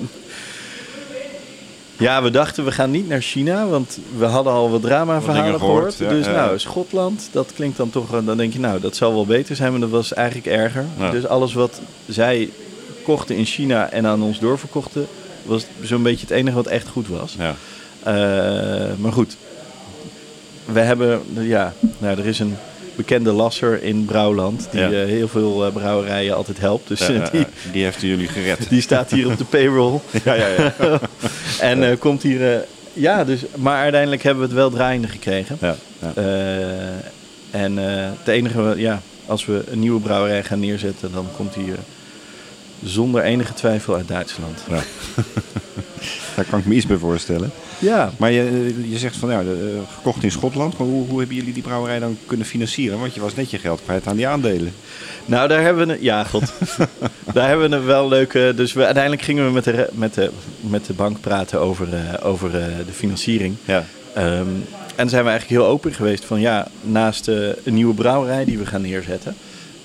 [1.98, 5.98] Ja, we dachten we gaan niet naar China, want we hadden al wat drama-verhalen gehoord.
[5.98, 6.32] dus ja.
[6.32, 9.72] nou, Schotland, dat klinkt dan toch, dan denk je nou, dat zal wel beter zijn,
[9.72, 10.86] maar dat was eigenlijk erger.
[10.98, 11.12] Ja.
[11.12, 12.50] Dus alles wat zij
[13.04, 15.08] kochten in China en aan ons doorverkochten,
[15.44, 17.36] was zo'n beetje het enige wat echt goed was.
[17.38, 17.56] Ja.
[18.04, 19.38] Eh, maar goed,
[20.66, 22.58] we hebben, ja, nou, er is een
[22.96, 24.92] bekende lasser in Brouwland die Ja.
[24.92, 26.88] eh, heel veel eh, brouwerijen altijd helpt.
[26.88, 28.70] Dus Ja, eh, die, die heeft jullie gered.
[28.70, 30.00] die staat hier op de payroll.
[30.24, 30.74] Ja, ja, ja.
[31.60, 32.66] En komt hier.
[32.94, 35.58] ja, dus, maar uiteindelijk hebben we het wel draaiende gekregen.
[35.62, 35.76] ja,
[37.52, 41.78] en het enige, ja, als we een nieuwe brouwerij gaan neerzetten, dan komt die eh,
[42.84, 44.60] zonder enige twijfel uit Duitsland.
[44.70, 44.76] Ja.
[46.36, 47.52] Daar kan ik me iets bij voorstellen.
[47.82, 50.78] Ja, Maar je, je zegt van ja, de, eh, gekocht in Schotland.
[50.78, 53.00] Maar hoe, hoe hebben jullie die brouwerij dan kunnen financieren?
[53.00, 54.74] Want je was net je geld kwijt aan die aandelen.
[55.26, 56.54] nou daar hebben we, een- ja god,
[57.34, 60.32] daar hebben we een wel leuke, dus we, uiteindelijk gingen we met de, met de,
[60.60, 63.56] met de bank praten over, eh, over eh, de financiering.
[63.66, 64.48] Ja, Ehm,
[64.96, 68.58] en zijn we eigenlijk heel open geweest van ja, naast eh, een nieuwe brouwerij die
[68.58, 69.36] we gaan neerzetten.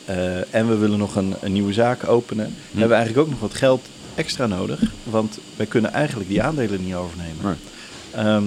[0.05, 2.55] eh, en we willen nog een, een nieuwe zaak openen.
[2.71, 4.81] Hebben we eigenlijk ook nog wat geld extra nodig.
[5.05, 7.37] Want wij kunnen eigenlijk die aandelen niet overnemen.
[7.43, 7.55] Nee.
[8.17, 8.45] Ehm,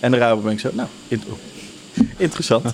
[0.00, 1.38] en de Rabobank zo, nou, int- oh,
[2.16, 2.72] interessant.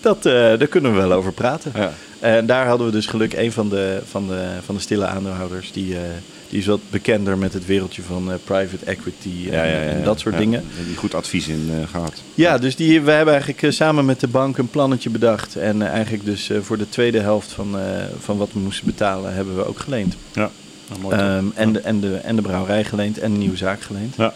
[0.00, 1.72] Dat, eh, daar kunnen we wel over praten.
[1.74, 1.92] ja.
[2.20, 5.72] En daar hadden we dus geluk een van de, van de, van de stille aandeelhouders.
[5.72, 6.00] Die, eh,
[6.48, 9.78] die is wat bekender met het wereldje van eh, private equity en, Ja, ja, ja,
[9.88, 10.04] en ja.
[10.04, 10.64] dat soort dingen.
[10.90, 12.12] je goed advies in gehad.
[12.34, 15.56] Ja, dus die, we hebben eigenlijk samen met de bank een plannetje bedacht.
[15.56, 17.76] En eigenlijk dus voor de tweede helft van,
[18.20, 20.14] van wat we moesten betalen hebben we ook geleend.
[20.32, 20.50] Ja,
[20.88, 21.16] nou, mooi?
[21.16, 24.14] Ehm, en, de, en, de, en de brouwerij geleend en een nieuwe zaak geleend.
[24.16, 24.32] ja.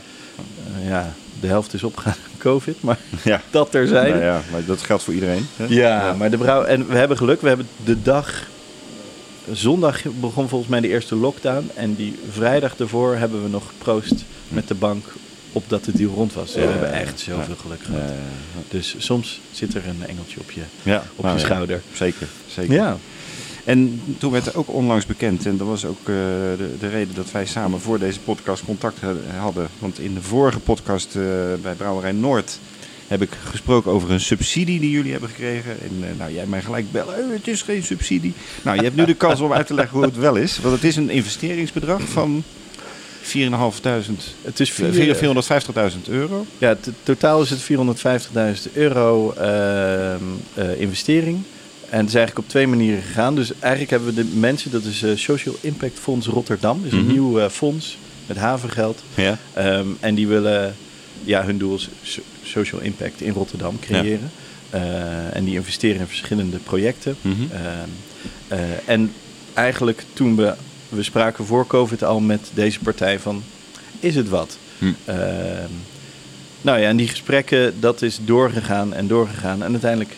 [0.83, 3.41] Eh, ja, de helft is opgegaan aan COVID, maar Ja.
[3.51, 4.11] dat terzijde.
[4.11, 5.47] Nou ja, maar dat geldt voor iedereen.
[5.57, 5.65] hè?
[5.69, 6.63] Ja, maar de brouw...
[6.63, 8.43] En we hebben geluk, we hebben de dag...
[9.53, 11.71] Zondag begon volgens mij de eerste lockdown.
[11.75, 14.15] En die vrijdag ervoor hebben we nog geproost
[14.49, 15.05] met de bank
[15.53, 16.55] op dat de deal rond was.
[16.55, 18.01] We hebben echt zoveel geluk gehad.
[18.01, 18.15] Eh,
[18.69, 20.61] Dus soms zit er een engeltje op je,
[21.17, 21.83] op nou je schouder.
[21.93, 22.75] Zeker, zeker.
[22.75, 22.97] Ja.
[23.65, 26.05] En toen werd er ook onlangs bekend, en dat was ook eh,
[26.57, 29.69] de, de reden dat wij samen voor deze podcast contact ha- hadden.
[29.79, 31.23] Want in de vorige podcast eh,
[31.63, 32.59] bij Brouwerij Noord
[33.09, 35.71] heb ik gesproken over een subsidie die jullie hebben gekregen.
[35.83, 38.33] En eh, nou, jij mij gelijk bellen, "Eh, het is geen subsidie.
[38.63, 40.59] Nou, je hebt nu de kans om uit te leggen hoe het wel is.
[40.61, 42.43] Want het is een investeringsbedrag van
[43.23, 46.47] 4.500, Het is vier, 450.000 euro.
[46.59, 47.61] ja, totaal is het
[48.67, 50.15] 450.000 euro eh,
[50.79, 51.43] investering.
[51.95, 53.35] En het is eigenlijk op twee manieren gegaan.
[53.35, 56.83] Dus eigenlijk hebben we de mensen, dat is eh, Social Impact Fonds Rotterdam.
[56.83, 57.13] Dus een Mhm.
[57.13, 59.03] nieuw eh, fonds met havengeld.
[59.15, 59.39] Ja.
[59.53, 60.75] Ehm, en die willen,
[61.25, 64.31] ja, hun doel is so- social impact in Rotterdam creëren.
[64.71, 67.17] Eh, en die investeren in verschillende projecten.
[67.21, 67.33] Mhm.
[67.53, 67.89] Ehm,
[68.49, 69.13] eh, en
[69.53, 70.55] eigenlijk toen we,
[70.89, 73.43] we spraken voor COVID al met deze partij van,
[74.01, 74.59] is het wat?
[74.79, 74.93] Hm.
[75.05, 75.71] Ehm,
[76.63, 79.63] nou ja, en die gesprekken, dat is doorgegaan en doorgegaan.
[79.63, 80.17] En uiteindelijk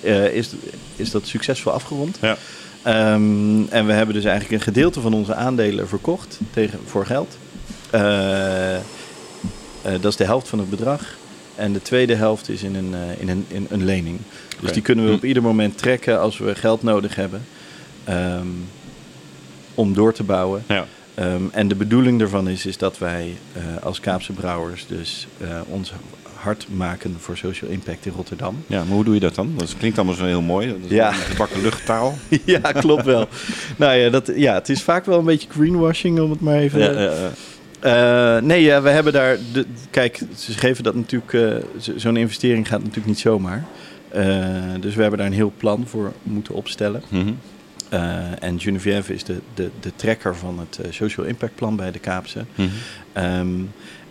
[0.00, 0.50] eh, is,
[0.96, 2.18] is dat succesvol afgerond.
[2.20, 2.36] Ja.
[2.82, 7.36] Ehm, en we hebben dus eigenlijk een gedeelte van onze aandelen verkocht tegen, voor geld.
[7.90, 8.82] Eh, eh,
[9.82, 11.16] dat is de helft van het bedrag.
[11.54, 14.18] En de tweede helft is in een, in een, in een lening.
[14.60, 15.16] Dus die kunnen we Hm.
[15.16, 17.44] op ieder moment trekken als we geld nodig hebben.
[18.04, 18.46] ehm,
[19.74, 20.64] om door te bouwen.
[20.68, 20.86] Ja.
[21.14, 23.36] Ehm, en de bedoeling daarvan is, is dat wij
[23.82, 25.26] als Kaapse brouwers dus
[25.68, 25.92] ons
[26.42, 28.56] hard maken voor social impact in Rotterdam.
[28.66, 29.52] ja, maar hoe doe je dat dan?
[29.56, 30.66] Dat klinkt allemaal zo heel mooi.
[30.68, 31.08] Dat is Ja.
[31.08, 32.18] een gebakken luchttaal.
[32.44, 33.28] ja, klopt wel.
[33.76, 36.80] nou ja, dat, ja, het is vaak wel een beetje greenwashing, om het maar even...
[36.80, 37.30] Ja, ja, ja.
[37.80, 39.36] Eh, nee, ja, we hebben daar.
[39.52, 41.32] De, kijk, ze geven dat natuurlijk.
[41.32, 43.64] eh, zo- Zo'n investering gaat natuurlijk niet zomaar.
[44.08, 44.26] Eh,
[44.80, 47.02] dus we hebben daar een heel plan voor moeten opstellen.
[47.88, 51.98] Eh, en Geneviève is de, de, de trekker van het Social Impact Plan bij de
[51.98, 52.44] Kaapse.
[53.12, 53.48] Ehm,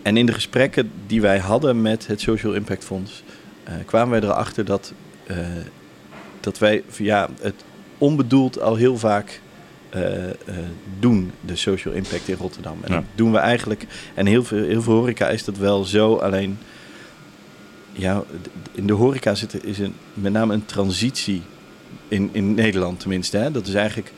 [0.08, 3.24] en in de gesprekken die wij hadden met het Social Impact Fonds,
[3.64, 4.94] eh, kwamen wij erachter dat,
[5.28, 5.38] eh,
[6.40, 7.64] dat wij ja, het
[7.98, 9.42] onbedoeld al heel vaak
[9.90, 10.04] eh,
[11.00, 12.78] doen, de social impact in Rotterdam.
[12.82, 12.96] En Ja.
[13.00, 16.58] dat doen we eigenlijk, en heel veel, heel veel horeca is dat wel zo, alleen
[17.92, 18.24] ja,
[18.72, 21.42] in de horeca zit er, is een, met name een transitie,
[22.08, 23.38] in, in Nederland tenminste.
[23.38, 23.52] Hè?
[23.52, 24.12] Dat is eigenlijk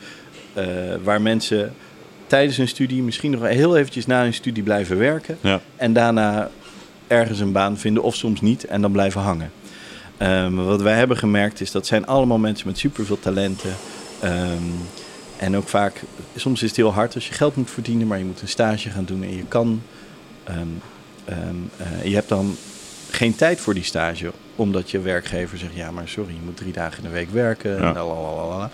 [1.02, 1.72] waar mensen
[2.30, 5.38] tijdens hun studie, misschien nog heel eventjes na hun studie blijven werken.
[5.40, 5.60] Ja.
[5.76, 6.50] En daarna
[7.06, 9.50] ergens een baan vinden of soms niet en dan blijven hangen.
[10.16, 13.74] Ehm, wat wij hebben gemerkt is dat zijn allemaal mensen met superveel talenten.
[14.20, 14.62] Ehm,
[15.36, 16.02] en ook vaak,
[16.36, 18.90] soms is het heel hard als je geld moet verdienen, maar je moet een stage
[18.90, 19.82] gaan doen en je kan.
[20.44, 20.66] ehm,
[21.76, 22.56] eh, je hebt dan
[23.10, 26.72] geen tijd voor die stage, omdat je werkgever zegt: ja, maar sorry, je moet drie
[26.72, 27.80] dagen in de week werken.
[27.80, 27.92] Ja.
[27.92, 28.70] lalalala.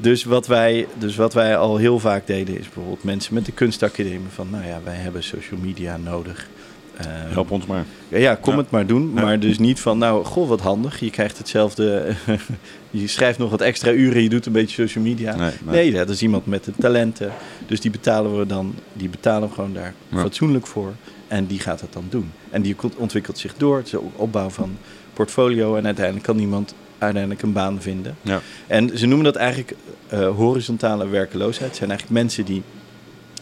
[0.00, 3.52] Dus, wat wij, dus wat wij al heel vaak deden, is bijvoorbeeld mensen met de
[3.52, 6.48] kunstacademie van: nou ja, wij hebben social media nodig.
[6.96, 7.84] Ehm, Help ons maar.
[8.08, 8.58] ja, ja, kom Ja.
[8.58, 9.12] het maar doen.
[9.14, 9.20] Ja.
[9.22, 11.00] Maar dus niet van, nou, goh, wat handig.
[11.00, 12.12] Je krijgt hetzelfde.
[12.90, 15.36] je schrijft nog wat extra uren, je doet een beetje social media.
[15.36, 15.92] Nee, Nee, nee.
[15.92, 17.32] dat is iemand met de talenten.
[17.66, 20.20] Dus die betalen we dan, die betalen we gewoon daar Ja.
[20.20, 20.92] fatsoenlijk voor.
[21.28, 22.30] En die gaat het dan doen.
[22.50, 23.76] En die ont- ontwikkelt zich door.
[23.76, 24.76] Het is ook opbouw van
[25.12, 25.76] portfolio.
[25.76, 28.16] En uiteindelijk kan iemand uiteindelijk een baan vinden.
[28.22, 28.40] Ja.
[28.66, 29.74] En ze noemen dat eigenlijk
[30.08, 31.68] eh, horizontale werkeloosheid.
[31.68, 32.62] Het zijn eigenlijk mensen die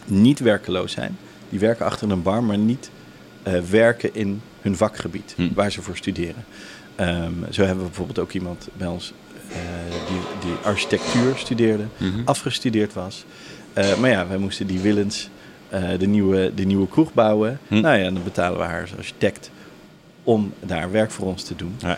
[0.05, 1.17] niet werkeloos zijn.
[1.49, 2.89] Die werken achter een bar, maar niet
[3.43, 5.53] eh, werken in hun vakgebied Hm.
[5.53, 6.45] waar ze voor studeren.
[6.95, 9.13] Ehm, zo hebben we bijvoorbeeld ook iemand bij ons
[9.49, 9.55] eh,
[10.07, 10.19] die,
[10.49, 12.19] die architectuur studeerde, Mhm.
[12.25, 13.25] afgestudeerd was.
[13.99, 15.29] Maar ja, wij moesten die Willens,
[15.99, 17.59] de, nieuwe, de nieuwe kroeg bouwen.
[17.67, 17.79] Hm.
[17.81, 19.51] Nou ja, dan betalen we haar als architect
[20.23, 21.75] om daar werk voor ons te doen.
[21.79, 21.97] Ja,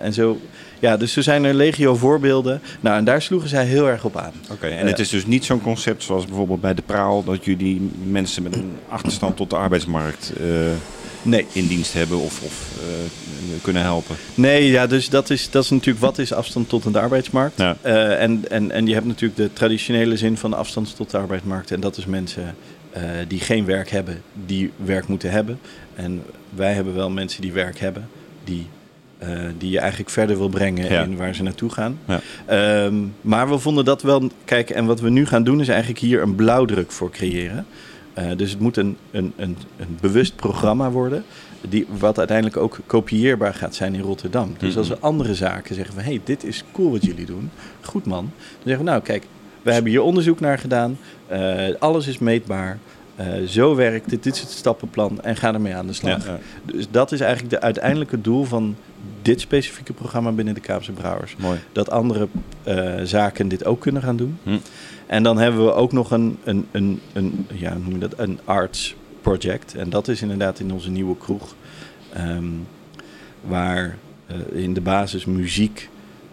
[0.00, 0.40] en zo,
[0.78, 2.60] ja, dus er zijn er legio voorbeelden.
[2.80, 4.32] Nou, en daar sloegen zij heel erg op aan.
[4.50, 7.44] Oké, en eh, het is dus niet zo'n concept zoals bijvoorbeeld bij de Praal, dat
[7.44, 10.46] jullie mensen met een achterstand tot de arbeidsmarkt eh,
[11.22, 14.16] Nee, in dienst hebben of, of eh, kunnen helpen.
[14.34, 17.58] Nee, ja, dus dat is, dat is natuurlijk wat is afstand tot de arbeidsmarkt.
[17.58, 17.76] Ja.
[17.80, 21.18] Eh, en, en, en je hebt natuurlijk de traditionele zin van de afstand tot de
[21.18, 21.70] arbeidsmarkt.
[21.70, 22.54] En dat is mensen
[22.90, 25.58] eh, die geen werk hebben, die werk moeten hebben.
[25.94, 28.08] En wij hebben wel mensen die werk hebben,
[28.44, 28.66] die,
[29.18, 29.28] eh,
[29.58, 31.02] die je eigenlijk verder wil brengen Ja.
[31.02, 31.98] in waar ze naartoe gaan.
[32.06, 32.20] Ja.
[32.46, 34.30] Ehm, maar we vonden dat wel.
[34.44, 37.66] Kijk, en wat we nu gaan doen is eigenlijk hier een blauwdruk voor creëren.
[38.14, 41.24] Eh, dus het moet een, een, een, een bewust programma worden.
[41.68, 44.54] Die, wat uiteindelijk ook kopieerbaar gaat zijn in Rotterdam.
[44.58, 44.78] Dus Mhm.
[44.78, 46.02] als we andere zaken zeggen van...
[46.02, 47.50] hé, hey, dit is cool wat jullie doen.
[47.80, 48.30] Goed man.
[48.34, 49.26] Dan zeggen we, nou kijk,
[49.62, 50.98] we hebben hier onderzoek naar gedaan.
[51.26, 52.78] Eh, alles is meetbaar.
[53.46, 54.22] Zo werkt dit.
[54.22, 55.20] Dit is het stappenplan.
[55.22, 56.26] En ga ermee aan de slag.
[56.26, 56.38] Ja, ja.
[56.74, 58.76] Dus dat is eigenlijk de uiteindelijke doel van
[59.28, 61.36] dit specifieke programma binnen de Kaapse Brouwers.
[61.36, 61.58] Mooi.
[61.72, 62.28] Dat andere
[62.62, 64.38] eh, zaken dit ook kunnen gaan doen.
[64.42, 64.58] Hm.
[65.06, 68.14] En dan hebben we ook nog een, een, een, een, ja, noem je dat?
[68.16, 69.74] een arts project.
[69.74, 71.54] En dat is inderdaad in onze nieuwe kroeg.
[72.12, 72.44] ehm,
[73.40, 75.88] waar eh, in de basis muziek.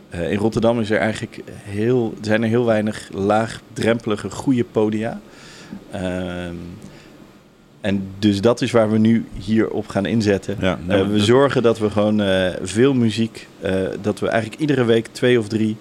[0.09, 5.19] eh, in Rotterdam is er eigenlijk heel, zijn er heel weinig laagdrempelige goede podia.
[5.91, 6.55] Ehm,
[7.85, 10.57] en dus dat is waar we nu hier op gaan inzetten.
[10.61, 14.61] Ja, Eh, we dat- zorgen dat we gewoon eh, veel muziek, eh, dat we eigenlijk
[14.61, 15.75] iedere week twee of drie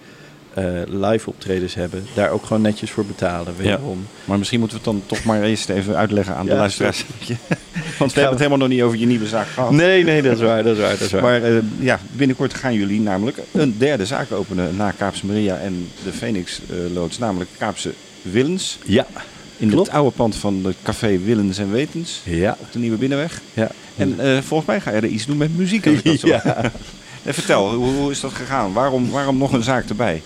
[0.88, 2.04] live optredens hebben.
[2.14, 4.06] Daar ook gewoon netjes voor betalen, wederom.
[4.24, 7.04] Maar misschien moeten we het dan toch maar eerst even uitleggen aan de Ja, luisteraars.
[7.98, 9.70] Want we hebben het helemaal nog niet over je nieuwe zaak gehad.
[9.70, 11.22] Nee, nee, dat is waar, dat is waar, dat is waar.
[11.22, 11.40] Maar
[11.78, 16.60] ja, binnenkort gaan jullie namelijk een derde zaak openen na Kaapse Maria en de Phoenix
[16.94, 18.78] loods, namelijk Kaapse Willens.
[18.84, 19.06] ja,
[19.64, 19.86] In Klopt.
[19.86, 23.40] het oude pand van het café Willens en Wetens ja, op de Nieuwe Binnenweg.
[23.54, 23.70] ja.
[23.96, 25.86] En eh, volgens mij ga je er iets doen met muziek.
[25.86, 26.70] als dat zo- ja.
[27.24, 28.72] Vertel, hoe, hoe is dat gegaan?
[28.72, 30.22] Waarom, waarom nog een zaak erbij?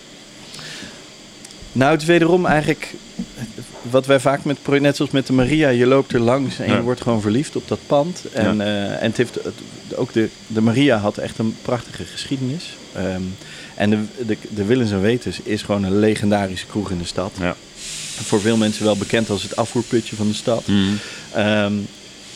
[1.72, 2.94] Nou, het is wederom eigenlijk
[3.90, 6.66] wat wij vaak met, pro- net zoals met de Maria, je loopt er langs en
[6.68, 6.77] Ja.
[6.77, 8.24] je wordt gewoon verliefd op dat pand.
[8.33, 8.64] En, Ja.
[8.64, 12.77] eh, en het heeft, het- ook de, de Maria had echt een prachtige geschiedenis.
[12.94, 13.22] Ehm,
[13.74, 17.33] en de, de, de Willens en Wetens is gewoon een legendarische kroeg in de stad.
[17.40, 17.57] Ja.
[18.24, 20.64] Voor veel mensen wel bekend als het afvoerputje van de stad.
[21.35, 21.72] Ehm,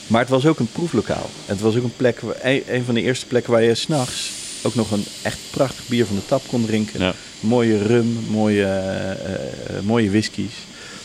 [0.06, 1.30] maar het was ook een proeflokaal.
[1.46, 4.30] Het was ook een plek, een, van de eerste plekken waar je s'nachts
[4.62, 7.00] ook nog een echt prachtig bier van de tap kon drinken.
[7.00, 7.14] Ja.
[7.40, 10.52] Mooie rum, mooie, eh, mooie whiskies.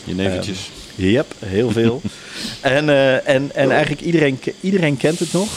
[0.04, 0.70] Je neventjes.
[0.94, 2.02] Yep, heel veel.
[2.60, 5.48] en, eh, en, en eigenlijk iedereen, iedereen kent het nog.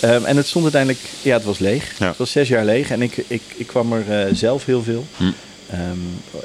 [0.00, 1.98] Ehm, en het stond uiteindelijk, ja, het was leeg.
[1.98, 2.06] Ja.
[2.06, 5.06] Het was zes jaar leeg en ik, ik, ik kwam er zelf heel veel.
[5.16, 5.30] Hm.
[5.70, 5.98] Ehm,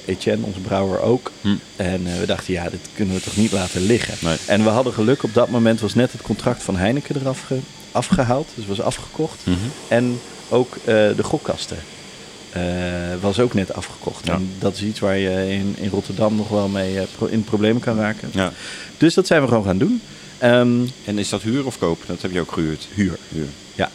[0.06, 1.32] Etienne, onze brouwer, ook.
[1.42, 1.56] Hm.
[1.76, 4.14] En eh, we dachten, ja, dit kunnen we toch niet laten liggen.
[4.28, 4.38] Nee.
[4.46, 7.60] En we hadden geluk, op dat moment was net het contract van Heineken eraf ge-
[7.92, 8.50] afgehaald.
[8.56, 9.40] Dus was afgekocht.
[9.44, 9.58] Mhm.
[9.88, 11.78] En ook eh, de gokkasten
[12.50, 12.62] eh,
[13.22, 14.26] was ook net afgekocht.
[14.26, 14.34] Ja.
[14.34, 17.82] En dat is iets waar je in, in Rotterdam nog wel mee pro- in problemen
[17.82, 18.30] kan raken.
[18.34, 18.52] Ja.
[18.98, 20.02] Dus dat zijn we gewoon gaan doen.
[20.38, 22.00] Ehm, En is dat huur of koop?
[22.06, 22.88] Dat heb je ook gehuurd.
[22.94, 23.18] huur.
[23.30, 23.48] Huur.
[23.76, 23.90] Ja.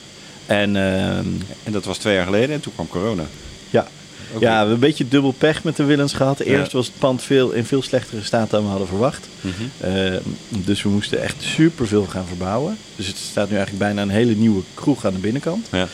[0.47, 1.27] En ehm,
[1.65, 3.25] En dat was twee jaar geleden en toen kwam corona.
[3.71, 3.87] ja.
[4.33, 6.41] Ja, we hebben een beetje dubbel pech met de Willens gehad.
[6.41, 9.29] Eerst was het pand veel, in veel slechtere staat dan we hadden verwacht.
[9.41, 9.53] Mhm.
[9.81, 12.77] Ehm, dus we moesten echt superveel gaan verbouwen.
[12.97, 15.67] Dus het staat nu eigenlijk bijna een hele nieuwe kroeg aan de binnenkant.
[15.73, 15.89] Ja.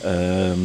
[0.00, 0.58] Ehm,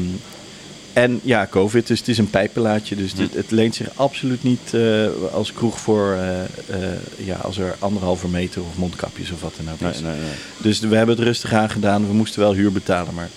[0.94, 2.96] en ja, COVID, dus het is een pijpenlaadje.
[2.96, 7.58] Dus dit, het leent zich absoluut niet eh, als kroeg voor eh, eh, ja, als
[7.58, 10.00] er anderhalve meter of mondkapjes of wat dan ook Nee, is.
[10.02, 10.32] nee, nee.
[10.58, 12.08] Dus we hebben het rustig aan gedaan.
[12.08, 13.30] We moesten wel huur betalen, maar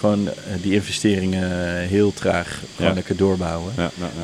[0.00, 1.48] gewoon eh, die investeringen
[1.88, 3.72] heel traag gewoon lekker doorbouwen.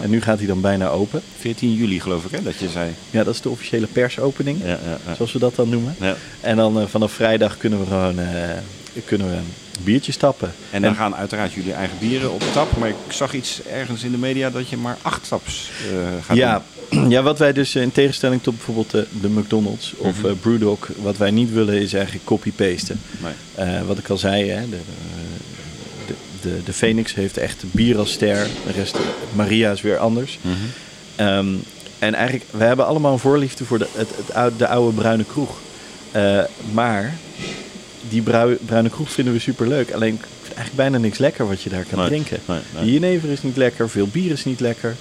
[0.03, 1.23] En nu gaat hij dan bijna open.
[1.39, 2.91] 14 juli geloof ik hè, dat je zei.
[3.11, 5.15] Ja, dat is de officiële persopening, Ja, ja, ja.
[5.15, 5.95] zoals we dat dan noemen.
[6.01, 6.17] Ja.
[6.41, 8.27] En dan eh, vanaf vrijdag kunnen we gewoon eh,
[9.05, 9.37] kunnen we
[9.85, 10.53] biertjes tappen.
[10.71, 12.77] En dan gaan uiteraard jullie eigen bieren op tap.
[12.77, 16.37] Maar ik zag iets ergens in de media dat je maar acht taps eh, gaat
[16.37, 16.65] ja, doen.
[17.15, 20.89] ja, wat wij dus eh, in tegenstelling tot bijvoorbeeld de, de McDonald's of eh, Brewdog,
[21.03, 23.01] wat wij niet willen is eigenlijk copy-pasten.
[23.23, 23.33] Nee.
[23.55, 24.79] Eh, wat ik al zei, hè, de,
[26.47, 28.47] de, de, Phoenix heeft echt bier als ster.
[28.67, 28.97] De rest,
[29.33, 30.39] Maria is weer anders.
[30.43, 30.55] Mhm.
[31.17, 31.47] Ehm,
[31.99, 35.25] en eigenlijk, we hebben allemaal een voorliefde voor de, het, het, oude- de oude bruine
[35.25, 35.51] kroeg.
[36.13, 36.41] Eh,
[36.73, 37.15] maar
[38.09, 39.93] die brui- bruine kroeg vinden we super leuk.
[39.93, 42.39] Alleen ik vind eigenlijk bijna niks lekker wat je daar kan Nee, drinken.
[42.75, 44.97] nee, jenever is niet lekker, veel bier is niet lekker.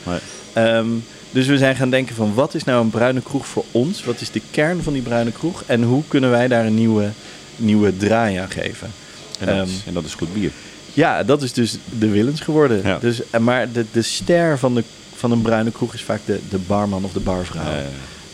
[0.54, 0.88] Ehm,
[1.32, 4.04] dus we zijn gaan denken van wat is nou een bruine kroeg voor ons?
[4.04, 5.64] Wat is de kern van die bruine kroeg?
[5.66, 7.10] En hoe kunnen wij daar een nieuwe,
[7.56, 8.92] nieuwe draai aan geven?
[9.40, 10.52] En, dat Ehm, is, en dat is goed bier.
[10.96, 12.82] Ja, dat is dus de Willens geworden.
[12.84, 12.98] Ja.
[13.00, 14.84] Dus, en maar de, de ster van, de,
[15.16, 17.64] van een bruine kroeg is vaak de, de barman of de barvrouw.
[17.64, 17.78] Eh,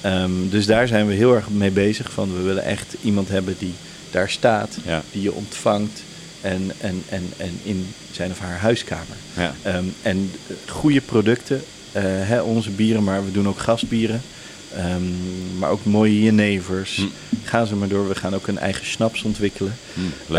[0.02, 2.12] Ehm, dus daar zijn we heel erg mee bezig.
[2.12, 3.74] Van we willen echt iemand hebben die
[4.12, 4.78] daar staat,
[5.12, 6.04] die je ontvangt
[6.42, 9.16] en, en, en, en in zijn of haar huiskamer.
[9.62, 10.32] Ehm, en
[10.68, 14.22] goede producten, eh, hè, onze bieren, maar we doen ook gastbieren.
[14.76, 15.02] Ehm,
[15.60, 16.96] maar ook mooie jenevers.
[16.96, 17.04] Hm.
[17.44, 18.08] Gaan ze maar door.
[18.08, 19.74] We gaan ook een eigen snaps ontwikkelen.
[19.94, 20.34] Hm.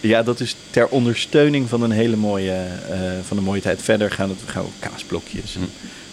[0.00, 2.52] Ja, dat is ter ondersteuning van een hele mooie,
[2.90, 3.82] eh, van een mooie tijd.
[3.82, 5.54] Verder gaan, het, gaan we ook kaasblokjes.
[5.54, 5.60] Hm.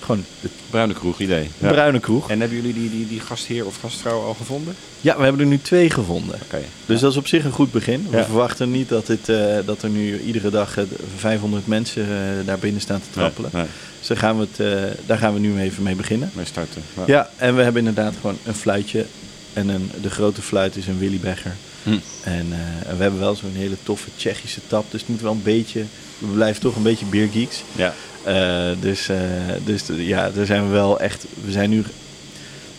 [0.06, 1.50] Gewoon de Bruine kroeg idee.
[1.58, 1.67] Ja.
[1.72, 2.30] bruine kroeg.
[2.30, 4.76] En hebben jullie die, die, die gastheer of gastvrouw al gevonden?
[5.02, 6.39] Ja, we hebben er nu twee gevonden.
[6.43, 6.62] Oké.
[6.86, 8.08] Dus dat is op zich een goed begin.
[8.10, 8.24] We Ja.
[8.26, 10.84] verwachten niet dat, dit, eh, dat er nu iedere dag eh,
[11.17, 13.50] 500 mensen eh, daar binnen staan te trappelen.
[13.54, 16.32] Nee, nee, Dus daar gaan, we het, eh, daar gaan we nu even mee beginnen.
[16.34, 16.82] mee starten.
[16.98, 17.04] Ja.
[17.08, 19.06] Ja, en we hebben inderdaad gewoon een fluitje.
[19.54, 21.56] En een, de grote fluit is een Willy Becher.
[21.84, 21.89] Hm.
[22.24, 22.48] En,
[22.88, 24.86] en we hebben wel zo'n hele toffe Tsjechische tap.
[24.91, 25.84] Dus het moet wel een beetje...
[26.17, 27.63] We blijven toch een beetje biergeeks.
[27.76, 27.93] Ja.
[28.24, 29.17] Eh, dus eh,
[29.65, 31.26] dus ja, daar zijn we wel echt...
[31.46, 31.84] We zijn nu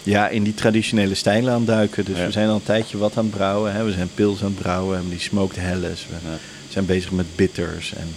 [0.03, 2.05] ja, in die traditionele stijlen aan het duiken.
[2.05, 2.25] Dus Ja.
[2.27, 3.73] we zijn al een tijdje wat aan het brouwen.
[3.73, 3.85] Hè.
[3.85, 4.89] We zijn pils aan het brouwen.
[4.89, 6.07] We hebben die smoked helles.
[6.11, 6.37] We Ja.
[6.69, 7.93] zijn bezig met bitters.
[7.97, 8.09] En,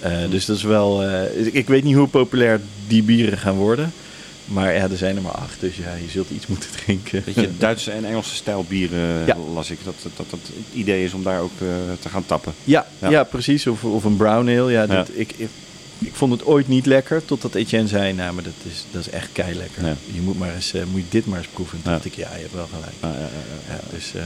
[0.00, 1.04] eh, dus dat is wel...
[1.52, 3.92] ik weet niet hoe populair die bieren gaan worden.
[4.48, 5.60] Maar ja, er zijn er maar acht.
[5.60, 7.24] Dus ja, je zult iets moeten drinken.
[7.58, 9.36] Duitse en Engelse stijl bieren Ja.
[9.54, 9.78] las ik.
[9.84, 11.66] Dat, dat, dat het idee is om daar ook eh,
[12.00, 12.52] te gaan tappen.
[12.64, 13.10] Ja, Ja.
[13.10, 13.24] ja.
[13.24, 13.66] precies.
[13.66, 14.70] Of, of een brown ale.
[14.70, 15.48] Ja, dat, Ik, ik,
[15.98, 19.10] ik vond het ooit niet lekker, totdat Etienne zei, nou, maar dat is, dat is
[19.10, 19.82] echt kei lekker.
[20.12, 21.82] Je moet, maar eens, eh, moet je dit maar eens proeven.
[21.82, 21.96] Toen Ja.
[21.98, 23.14] dacht ik, ja, je hebt wel gelijk.
[23.90, 24.22] Dus, eh,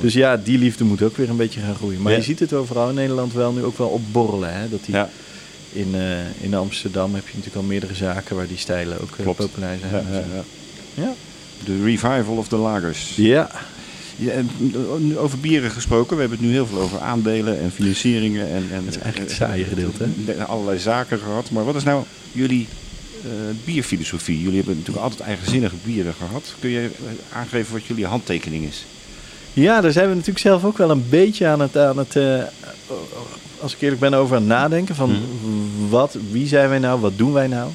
[0.00, 2.02] dus ja, die liefde moet ook weer een beetje gaan groeien.
[2.02, 4.54] Maar je ziet het overal in Nederland wel nu ook wel opborrelen.
[4.54, 4.68] Hè?
[4.68, 4.94] Dat die.
[5.72, 9.22] In, eh, in Amsterdam heb je natuurlijk al meerdere zaken waar die stijlen ook eh,
[9.22, 9.38] Klopt.
[9.38, 10.04] populair zijn.
[10.10, 11.12] Ja, ja, eh, ja.
[11.64, 13.12] De revival of the lagers.
[13.16, 13.50] Ja.
[14.18, 14.50] Ja, en
[14.98, 16.14] nu over bieren gesproken.
[16.16, 18.48] We hebben het nu heel veel over aandelen en financieringen.
[18.48, 20.32] En, en, Dat is eigenlijk het saaie gedeelte, hè?
[20.32, 21.50] eh, Allerlei zaken gehad.
[21.50, 22.68] Maar wat is nou jullie
[23.24, 23.30] eh,
[23.64, 24.40] bierfilosofie?
[24.42, 26.54] Jullie hebben natuurlijk altijd eigenzinnige bieren gehad.
[26.58, 28.84] Kun je eh, aangeven wat jullie handtekening is?
[29.52, 32.42] Ja, daar zijn we natuurlijk zelf ook wel een beetje aan het, aan het eh,
[33.60, 34.94] als ik eerlijk ben, over aan het nadenken.
[34.94, 35.20] Van Mhm.
[35.88, 37.70] Wat, wie zijn wij nou, wat doen wij nou?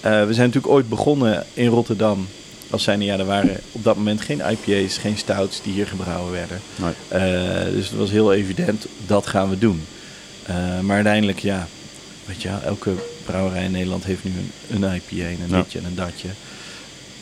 [0.00, 2.28] Eh, we zijn natuurlijk ooit begonnen in Rotterdam.
[2.70, 6.32] Als zijnde, ja, er waren op dat moment geen IPA's, geen stouts die hier gebrouwen
[6.32, 6.60] werden.
[6.76, 6.92] Nee.
[7.08, 9.82] Eh, dus het was heel evident, dat gaan we doen.
[10.46, 11.66] Eh, maar uiteindelijk, ja,
[12.24, 12.90] weet je, elke
[13.24, 14.30] brouwerij in Nederland heeft nu
[14.70, 15.62] een, een IPA en een Ja.
[15.62, 16.28] ditje en een datje.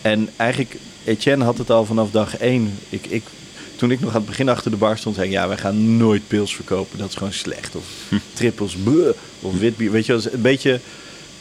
[0.02, 2.78] En eigenlijk, Etienne had het al vanaf dag één.
[2.88, 3.22] Ik, ik,
[3.80, 5.96] toen ik nog aan het begin achter de bar stond, zei ik, ja, wij gaan
[5.96, 6.98] nooit pils verkopen.
[6.98, 7.76] Dat is gewoon slecht.
[7.76, 7.84] Of
[8.32, 9.08] trippels, bleh,
[9.40, 9.90] of wit bier.
[9.90, 10.80] Weet je, dat is een beetje,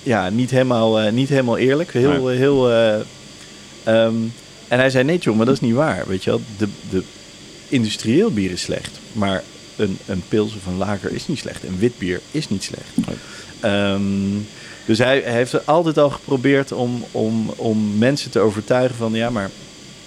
[0.04, 1.94] ja, niet helemaal, eh, niet helemaal eerlijk.
[1.94, 2.38] Heel, Nee.
[2.38, 2.70] heel...
[2.72, 2.94] eh,
[3.84, 4.16] ehm,
[4.68, 6.04] en hij zei, nee joh, maar dat is niet waar.
[6.08, 7.04] Weet je wel, de, de
[7.68, 9.00] industrieel bier is slecht.
[9.12, 9.44] Maar
[9.76, 11.64] een, een pils of een lager is niet slecht.
[11.64, 12.92] Een wit bier is niet slecht.
[13.08, 13.16] Nee.
[13.60, 14.02] Ehm,
[14.86, 19.14] dus hij, hij heeft altijd al geprobeerd om, om, om mensen te overtuigen van...
[19.14, 19.50] ja, maar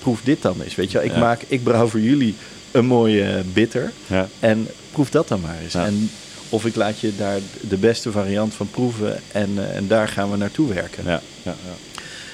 [0.03, 0.75] proef dit dan eens.
[0.75, 1.05] Weet je.
[1.05, 2.35] Ik, maak, ik brouw voor jullie
[2.71, 3.93] een mooie bitter.
[4.07, 4.29] Ja.
[4.41, 5.75] En proef dat dan maar eens.
[5.75, 6.11] En
[6.49, 9.21] of ik laat je daar de beste variant van proeven...
[9.33, 11.05] en, eh, en daar gaan we naartoe werken.
[11.05, 11.75] Ja, ja, ja.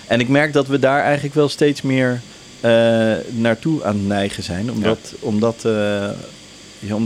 [0.06, 2.20] En ik merk dat we daar eigenlijk wel steeds meer
[2.60, 2.70] eh,
[3.30, 4.70] naartoe aan het neigen zijn.
[4.70, 4.84] Om, Ja.
[4.84, 5.62] dat, om, dat, eh,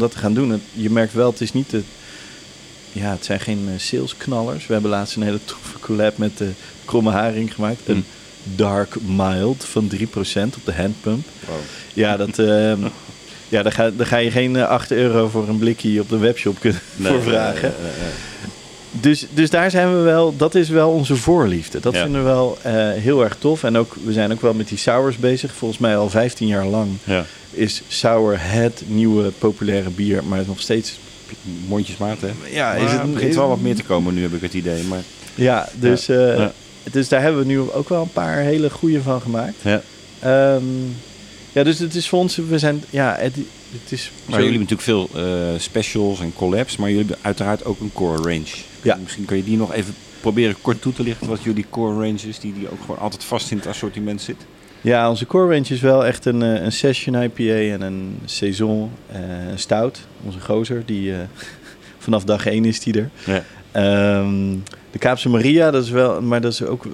[0.09, 0.51] te gaan doen.
[0.51, 1.83] Het- Je merkt wel, het is niet de...
[2.93, 4.67] Ja, het zijn geen eh, salesknallers.
[4.67, 6.51] We hebben laatst een hele toffe collab met de
[6.85, 7.81] Kromme Haring gemaakt.
[7.87, 8.05] Een.
[8.45, 10.01] Dark Mild van 3%
[10.57, 11.27] op de handpump.
[11.47, 11.57] Wow.
[11.95, 12.39] Ja, dat...
[12.39, 12.73] eh,
[13.49, 16.19] ja, daar ga, daar ga je geen eh, 8 euro voor een blikje op de
[16.19, 17.69] webshop kunnen Nee, voor vragen.
[17.69, 18.13] eh, eh, eh.
[19.01, 21.81] Dus, dus daar zijn we wel, dat is wel onze voorliefde.
[21.81, 22.03] Dat Ja.
[22.03, 23.65] vinden we wel eh, heel erg tof.
[23.65, 25.53] En ook, we zijn ook wel met die sours bezig.
[25.55, 27.25] Volgens mij al 15 jaar lang Ja.
[27.51, 30.25] is sour het nieuwe populaire bier.
[30.25, 30.99] Maar nog steeds
[31.69, 32.31] mondjesmaat, hè?
[32.51, 34.55] Ja, Maar is het het begint wel wat meer te komen nu, heb ik het
[34.55, 34.83] idee.
[34.83, 35.03] Maar
[35.35, 36.53] Ja, dus, Ja, eh, ja.
[36.91, 39.55] Dus daar hebben we nu ook wel een paar hele goede van gemaakt.
[39.63, 39.83] ja.
[40.21, 40.65] Ehm,
[41.53, 43.35] ja, dus het is voor ons, we zijn, ja, het,
[43.83, 44.11] het is...
[44.25, 47.93] Maar jullie hebben natuurlijk veel eh, specials en collabs, maar jullie hebben uiteraard ook een
[47.93, 48.55] core range.
[48.83, 48.99] Ja.
[49.03, 52.29] Misschien kan je die nog even proberen kort toe te lichten wat jullie core range
[52.29, 54.37] is, die, die ook gewoon altijd vast in het assortiment zit.
[54.81, 58.91] Ja, onze core range is wel echt een, eh, een session IPA en een saison,
[59.13, 60.01] eh, een stout.
[60.25, 61.13] Onze gozer, die
[61.99, 63.11] vanaf dag 1 is die er.
[63.25, 63.45] Ja.
[63.73, 64.57] Ehm,
[64.91, 66.87] de Kaapse Maria, dat is wel, maar dat is ook.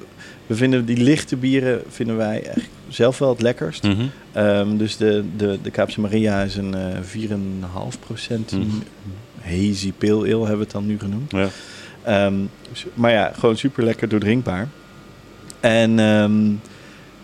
[0.47, 3.83] We vinden die lichte bieren vinden wij eigenlijk zelf wel het lekkerst.
[3.83, 4.03] Mhm.
[4.33, 8.64] Ehm, dus de, de, de Kaapse Maria is een eh 4,5 procent Mhm.
[9.41, 11.31] hazy pale ale hebben we het dan nu genoemd.
[11.31, 11.49] Ja.
[12.03, 12.35] Ehm,
[12.95, 14.68] maar ja, gewoon super lekker doordrinkbaar.
[15.61, 15.97] En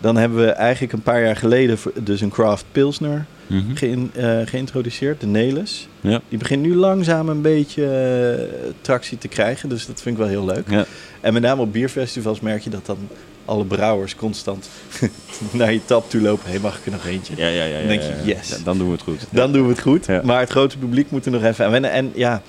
[0.01, 3.75] dan hebben we eigenlijk een paar jaar geleden dus een craft pilsner Mhm.
[3.75, 5.89] geïn- eh, geïntroduceerd, de Nelis.
[6.01, 6.21] Ja.
[6.29, 10.31] Die begint nu langzaam een beetje eh, tractie te krijgen, dus dat vind ik wel
[10.31, 10.71] heel leuk.
[10.71, 10.85] Ja.
[11.21, 12.99] En met name op bierfestivals merk je dat dan
[13.45, 14.69] alle brouwers constant
[15.53, 16.45] naar je tap toe lopen.
[16.45, 17.35] Hé, hey, mag ik er nog eentje?
[17.37, 18.49] Ja, ja, ja, Dan denk je, yes.
[18.49, 19.27] Ja, dan doen we het goed.
[19.31, 20.07] Dan doen we het goed.
[20.23, 21.91] Maar het grote publiek moet er nog even aan wennen.
[21.91, 22.43] En ja,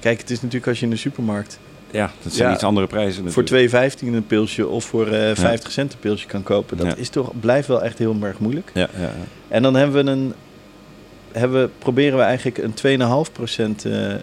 [0.00, 1.58] kijk, het is natuurlijk als je in de supermarkt
[1.92, 2.54] Ja, dat zijn Ja.
[2.54, 3.70] iets andere prijzen voor natuurlijk.
[4.00, 6.76] 2,15 een pilsje of voor eh 50 cent een pilsje kan kopen.
[6.76, 6.94] Dat Ja.
[6.96, 8.70] is toch, blijft wel echt heel erg moeilijk.
[8.74, 8.88] Ja.
[9.48, 10.32] En dan hebben we een,
[11.32, 14.20] hebben, we- proberen we eigenlijk een 2,5% eh eh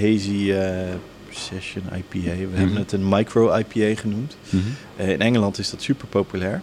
[0.00, 0.68] hazy eh,
[1.30, 2.30] session IPA.
[2.36, 2.56] We Mhm.
[2.58, 4.36] hebben het een micro IPA genoemd.
[4.48, 4.62] Mhm.
[4.96, 6.60] Eh, in Engeland is dat super populair.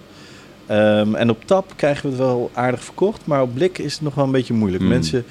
[0.65, 4.01] Ehm, en op tap krijgen we het wel aardig verkocht, maar op blik is het
[4.01, 4.83] nog wel een beetje moeilijk.
[4.83, 4.89] Mm.
[4.89, 5.25] Mensen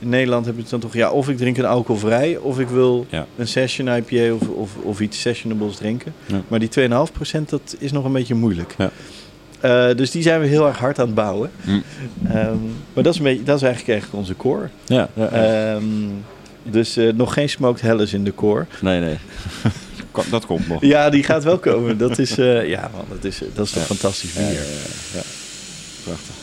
[0.00, 3.06] in Nederland hebben het dan toch, ja, of ik drink een alcoholvrij, of ik wil
[3.10, 3.26] Ja.
[3.36, 6.14] een session IPA of, of, of iets sessionables drinken.
[6.26, 6.42] Ja.
[6.48, 6.90] Maar die 2,5%
[7.46, 8.74] dat is nog een beetje moeilijk.
[8.78, 8.90] Ja.
[9.60, 11.50] Eh, dus die zijn we heel erg hard aan het bouwen.
[11.64, 11.82] Mm.
[12.28, 12.56] Ehm,
[12.92, 14.68] maar dat is, een beetje, dat is eigenlijk, eigenlijk onze core.
[14.86, 15.08] Ja.
[15.16, 15.84] Ehm,
[16.62, 18.66] dus eh, nog geen smoked helles in de core.
[18.80, 19.16] nee, nee.
[20.30, 20.80] Dat komt nog.
[20.84, 21.98] Ja, die gaat wel komen.
[21.98, 24.44] Dat is, eh, ja, man, dat is, dat is toch fantastisch bier.
[24.44, 24.60] ja, ja,
[25.14, 25.20] ja.
[26.04, 26.34] Prachtig.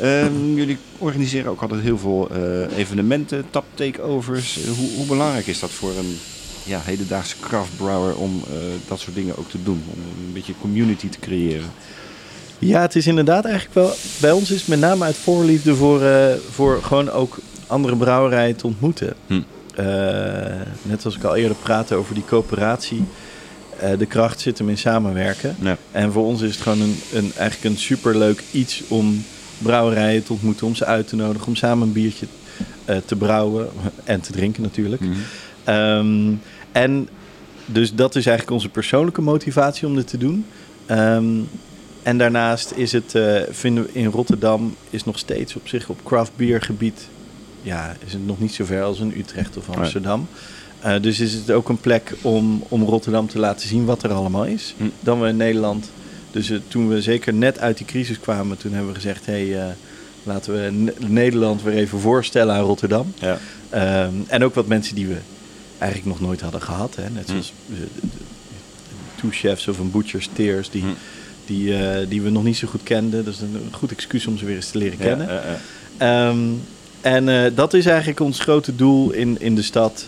[0.00, 4.58] Ehm, jullie organiseren ook altijd heel veel eh, evenementen, tap takeovers.
[4.58, 6.18] Eh, hoe, hoe belangrijk is dat voor een
[6.64, 8.56] ja, hedendaagse craft brewer om eh,
[8.88, 9.82] dat soort dingen ook te doen?
[9.92, 11.70] Om een beetje community te creëren.
[12.58, 13.92] Ja, het is inderdaad eigenlijk wel.
[14.20, 18.56] Bij ons is het met name uit voorliefde voor, eh, voor gewoon ook andere brouwerijen
[18.56, 19.14] te ontmoeten.
[19.26, 19.40] Hm.
[19.74, 19.86] Eh,
[20.82, 23.04] net als ik al eerder praatte over die coöperatie.
[23.78, 25.56] Eh, de kracht zit hem in samenwerken.
[25.60, 25.76] Ja.
[25.90, 29.24] En voor ons is het gewoon een, een, eigenlijk een superleuk iets om
[29.58, 32.26] brouwerijen te ontmoeten, om ze uit te nodigen, om samen een biertje
[32.84, 33.68] eh, te brouwen
[34.04, 35.02] en te drinken natuurlijk.
[35.02, 35.12] Mhm.
[35.64, 36.32] Ehm,
[36.72, 37.08] en
[37.66, 40.46] dus dat is eigenlijk onze persoonlijke motivatie om dit te doen.
[40.86, 41.26] Ehm,
[42.02, 46.04] en daarnaast is het, eh, vinden we in Rotterdam, is nog steeds op zich op
[46.04, 47.08] craft beer gebied,
[47.62, 50.28] ja, is het nog niet zo ver als in Utrecht of Amsterdam.
[50.80, 54.12] Eh, dus is het ook een plek om, om Rotterdam te laten zien wat er
[54.12, 54.74] allemaal is.
[54.76, 54.84] Hm.
[55.00, 55.90] Dan we in Nederland.
[56.30, 59.48] Dus eh, toen we zeker net uit die crisis kwamen, toen hebben we gezegd: hé,
[59.50, 59.72] hey, eh,
[60.22, 63.12] laten we Ne- Nederland weer even voorstellen aan Rotterdam.
[63.18, 63.38] Ja.
[63.70, 65.16] Ehm, en ook wat mensen die we
[65.78, 66.94] eigenlijk nog nooit hadden gehad.
[66.96, 67.10] Hè?
[67.10, 67.30] Net Hm.
[67.30, 67.52] zoals
[69.20, 70.88] two chefs of een butcher's tears die, Hm.
[71.46, 71.74] die,
[72.08, 73.24] die we nog niet zo goed kenden.
[73.24, 75.26] Dus een een goed excuus om ze weer eens te leren kennen.
[75.28, 75.58] Ja.
[75.96, 76.38] Ehm,
[77.00, 80.06] en dat is eigenlijk ons grote doel in, in de stad.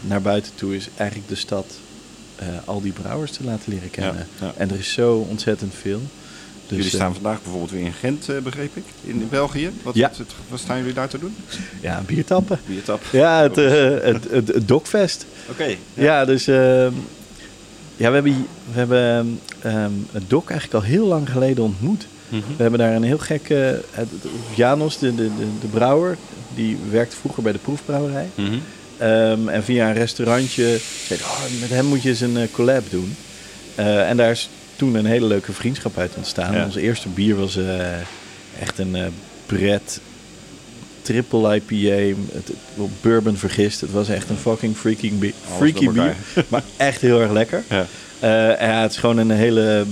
[0.00, 1.66] naar buiten toe is eigenlijk de stad
[2.40, 4.26] eh, al die brouwers te laten leren kennen.
[4.40, 4.52] Ja, ja.
[4.56, 6.00] En er is zo ontzettend veel.
[6.66, 9.70] Dus, jullie eh, staan vandaag bijvoorbeeld weer in Gent, eh, begreep ik, in België.
[9.82, 10.10] Wat, Ja.
[10.18, 11.34] wat, wat staan jullie daar te doen?
[11.80, 12.60] ja, biertappen.
[12.66, 13.00] Biertap.
[13.12, 13.72] Ja, het, eh,
[14.02, 15.26] het, het, het Dokfest.
[15.50, 15.74] Oké.
[15.94, 16.92] Ja, dus ehm,
[17.96, 22.06] ja, we hebben, we hebben ehm, het Dok eigenlijk al heel lang geleden ontmoet.
[22.28, 22.40] Mhm.
[22.56, 23.54] We hebben daar een heel gekke...
[23.90, 26.16] het- het- Janos, de, de, de, de brouwer,
[26.54, 28.28] die werkte vroeger bij de proefbrouwerij.
[28.34, 28.58] Mhm.
[29.00, 32.90] Ehm, en via een restaurantje zei oh, met hem moet je eens een eh, collab
[32.90, 33.16] doen.
[33.74, 36.54] Eh, en daar is toen een hele leuke vriendschap uit ontstaan.
[36.54, 36.64] Ja.
[36.64, 37.94] Ons eerste bier was eh,
[38.60, 39.06] echt een eh
[39.46, 40.00] Brett
[41.02, 42.50] triple IPA, het,
[43.00, 43.80] bourbon vergist.
[43.80, 46.14] Het was echt een fucking freaking bier, freaky bier,
[46.48, 47.62] maar echt heel erg lekker.
[47.68, 47.86] Ja.
[48.80, 49.84] Het is gewoon een hele,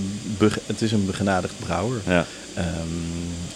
[0.66, 2.00] het is een begenadigd brouwer.
[2.06, 2.26] Ja.
[2.54, 2.66] Ehm,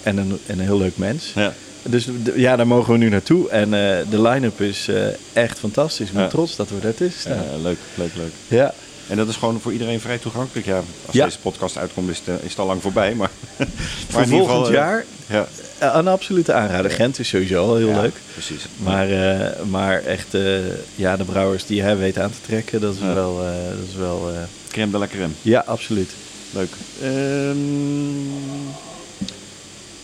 [0.02, 1.32] en, een, en een heel leuk mens.
[1.34, 1.52] Ja.
[1.82, 3.48] Dus ja, daar mogen we nu naartoe.
[3.48, 4.96] En eh, de line-up is eh,
[5.32, 6.06] echt fantastisch.
[6.08, 6.28] Ik ben Ja.
[6.28, 7.36] trots dat we daartussen staan.
[7.36, 8.32] Ja, leuk, leuk, leuk.
[8.48, 8.74] Ja.
[9.08, 10.66] En dat is gewoon voor iedereen vrij toegankelijk.
[10.66, 10.76] Ja,
[11.06, 11.24] als Ja.
[11.24, 13.14] deze podcast uitkomt is het, eh, is het al lang voorbij.
[13.14, 13.66] Maar, maar
[14.08, 15.46] Voor in ieder volgend geval, jaar Ja,
[15.98, 16.90] een absolute aanrader.
[16.90, 18.14] Gent is sowieso al heel leuk.
[18.32, 18.62] Precies.
[18.76, 19.08] Maar,
[19.70, 20.36] maar echt,
[20.94, 23.36] ja, de brouwers die hij weet aan te trekken, dat is wel...
[23.68, 24.30] dat is wel
[24.70, 25.32] Crème de la crème.
[25.42, 26.10] ja, absoluut.
[26.50, 26.70] Leuk.
[27.02, 27.56] Ehm,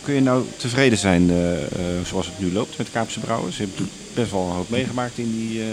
[0.09, 1.69] kun je nou tevreden zijn eh, eh,
[2.05, 3.57] zoals het nu loopt met Kaapse Brouwers?
[3.57, 5.67] Je hebt best wel een hoop meegemaakt in die, eh,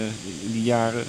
[0.45, 0.99] in die jaren.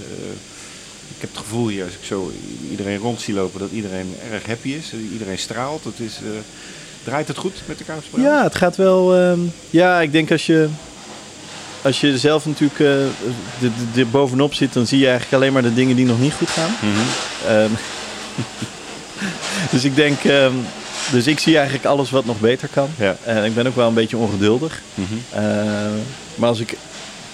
[1.14, 2.32] Ik heb het gevoel hier, als ik zo
[2.70, 4.92] iedereen rond zie lopen, dat iedereen erg happy is.
[5.12, 5.84] Iedereen straalt.
[5.84, 6.18] Het is,
[7.04, 8.36] draait het goed met de Kaapse Brouwers?
[8.36, 9.16] Ja, het gaat wel.
[9.16, 10.68] ehm, ja, ik denk als je.
[11.82, 13.10] Als je zelf natuurlijk de,
[13.60, 16.32] de, de bovenop zit, dan zie je eigenlijk alleen maar de dingen die nog niet
[16.32, 16.70] goed gaan.
[16.70, 17.06] Mhm.
[17.46, 17.70] Ehm,
[19.72, 20.24] dus ik denk.
[20.24, 20.54] ehm,
[21.12, 22.88] dus ik zie eigenlijk alles wat nog beter kan.
[22.98, 23.16] Ja.
[23.24, 24.82] En ik ben ook wel een beetje ongeduldig.
[24.94, 25.14] Mhm.
[25.32, 25.42] Eh,
[26.34, 26.78] maar als ik een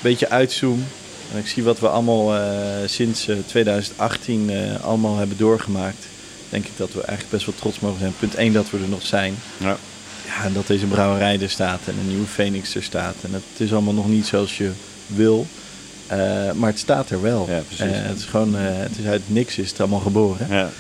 [0.01, 0.85] beetje uitzoom
[1.33, 2.43] en ik zie wat we allemaal eh,
[2.87, 6.07] sinds eh, 2018 eh, allemaal hebben doorgemaakt,
[6.49, 8.15] denk ik dat we eigenlijk best wel trots mogen zijn.
[8.19, 9.35] Punt 1 dat we er nog zijn.
[9.57, 9.77] Ja.
[10.27, 13.15] Ja, en dat deze brouwerij er staat en een nieuwe Phoenix er staat.
[13.21, 14.71] En het is allemaal nog niet zoals je
[15.07, 15.47] wil.
[16.55, 17.47] maar het staat er wel.
[17.51, 17.97] Ja, precies.
[17.97, 20.47] Het is gewoon, het is uit niks is het allemaal geboren.
[20.51, 20.71] Ja.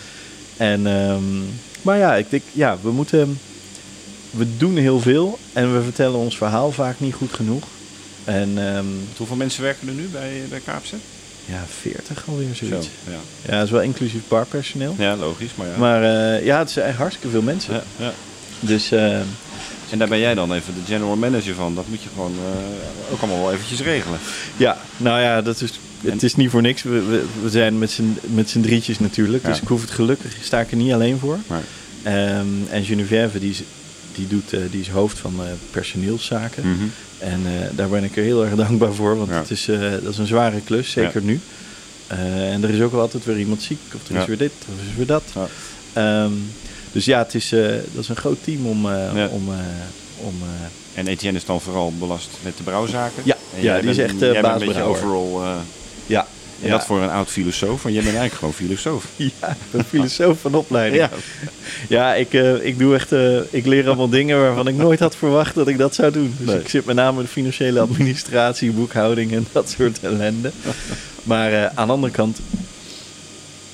[0.56, 1.40] En, ehm,
[1.84, 3.38] maar ja, ik denk, ja, we moeten,
[4.30, 7.64] we doen heel veel en we vertellen ons verhaal vaak niet goed genoeg.
[8.24, 8.84] En ehm,
[9.16, 10.96] Hoeveel mensen werken er nu bij, bij Kaapse?
[11.46, 12.86] ja, 40 alweer zoiets.
[12.86, 13.18] Zo, ja.
[13.42, 14.94] Ja, dat is wel inclusief barpersoneel.
[14.98, 15.54] ja, logisch.
[15.54, 15.76] Maar ja.
[15.76, 17.74] Maar eh, ja, het zijn echt hartstikke veel mensen.
[17.74, 18.12] ja, ja.
[18.60, 19.18] Dus eh,
[19.90, 21.74] En daar ben jij dan even de general manager van.
[21.74, 24.18] Dat moet je gewoon eh, ook allemaal wel eventjes regelen.
[24.56, 26.82] ja, nou ja, dat is, het is niet voor niks.
[26.82, 27.90] We, we, we zijn met
[28.50, 29.42] z'n, drietjes natuurlijk.
[29.42, 29.48] Ja.
[29.48, 31.38] Dus ik hoef het gelukkig, sta ik er niet alleen voor.
[32.02, 33.62] Ehm, en Geneviève, die is,
[34.14, 36.68] die, doet, eh, die is hoofd van eh, personeelszaken.
[36.68, 36.84] Mhm.
[37.18, 39.36] En eh, daar ben ik er heel erg dankbaar voor, want Ja.
[39.38, 39.64] het is,
[40.02, 41.40] dat is een zware klus, zeker nu.
[42.08, 44.80] En er is ook wel altijd weer iemand ziek, of er is weer dit, of
[44.80, 45.22] er is weer dat.
[45.92, 46.32] Ehm,
[46.92, 47.48] dus ja, het is,
[47.92, 48.86] dat is een groot team om...
[49.30, 49.48] om,
[50.20, 50.34] om
[50.94, 53.22] En Etienne is dan vooral belast met de brouwzaken.
[53.24, 54.86] Ja, ja, die is echt, beetje baasbrouwer.
[54.86, 55.42] overal.
[55.42, 55.56] eh,
[56.06, 56.26] ja,
[56.60, 56.76] en ja.
[56.76, 57.82] dat voor een oud filosoof.
[57.82, 59.04] Want jij bent eigenlijk gewoon filosoof.
[59.40, 61.02] Ja, ben filosoof van opleiding.
[61.02, 61.10] Ja.
[61.88, 65.16] Ja, ik, eh, ik doe echt, eh, ik leer allemaal dingen waarvan ik nooit had
[65.16, 66.34] verwacht dat ik dat zou doen.
[66.38, 66.60] Dus Nee.
[66.60, 70.50] ik zit met name in de financiële administratie, boekhouding en dat soort ellende.
[71.22, 72.38] Maar eh, aan de andere kant,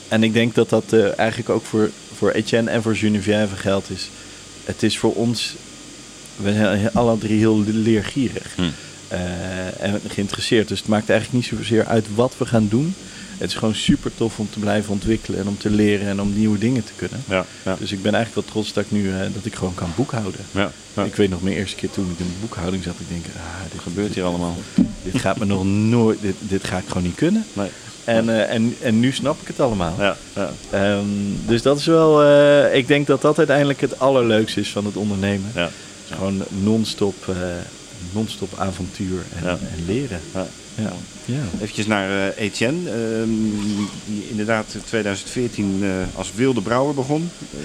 [0.09, 4.09] en ik denk dat dat eigenlijk ook voor, voor Etienne en voor Geneviève geldt is.
[4.64, 5.55] Het is voor ons,
[6.37, 8.62] we zijn alle drie heel leergierig Hm.
[9.11, 10.69] Eh, en geïnteresseerd.
[10.69, 12.95] Dus het maakt eigenlijk niet zozeer uit wat we gaan doen.
[13.39, 16.33] Het is gewoon super tof om te blijven ontwikkelen en om te leren en om
[16.33, 17.23] nieuwe dingen te kunnen.
[17.29, 17.77] Ja, ja.
[17.79, 20.41] Dus ik ben eigenlijk wel trots dat ik nu eh, dat ik gewoon kan boekhouden.
[20.51, 20.71] ja.
[21.05, 23.63] Ik weet nog mijn eerste keer toen ik in de boekhouding zat, ik denk, ah,
[23.63, 24.57] dit Wat gebeurt hier allemaal?
[25.03, 27.45] Dit gaat me nog nooit, dit, dit ga ik gewoon niet kunnen.
[27.53, 27.69] Nee.
[28.05, 29.95] En, eh, en, en nu snap ik het allemaal.
[29.99, 30.51] Ja, ja.
[30.71, 31.07] Ehm,
[31.47, 32.25] dus dat is wel,
[32.75, 35.51] ik denk dat dat uiteindelijk het allerleukste is van het ondernemen.
[35.55, 35.71] ja.
[36.11, 37.35] Gewoon non-stop,
[38.12, 39.51] non-stop avontuur en, Ja.
[39.51, 40.20] en leren.
[40.34, 40.46] ja.
[40.74, 40.92] Ja.
[41.24, 41.40] ja.
[41.61, 43.28] Eventjes naar eh, Etienne, ehm,
[44.07, 47.30] die inderdaad in 2014 eh, als wilde brouwer begon.
[47.55, 47.61] Eh,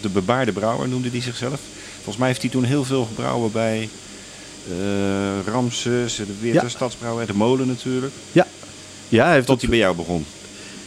[0.00, 1.60] de bebaarde brouwer noemde hij zichzelf.
[1.94, 3.88] Volgens mij heeft hij toen heel veel gebrouwen bij
[4.70, 6.68] eh Ramses, de Weerter Ja.
[6.68, 8.12] Stadsbrouwer, de molen natuurlijk.
[8.32, 8.46] Ja.
[9.08, 10.24] Ja, hij heeft Tot op- hij bij jou begon.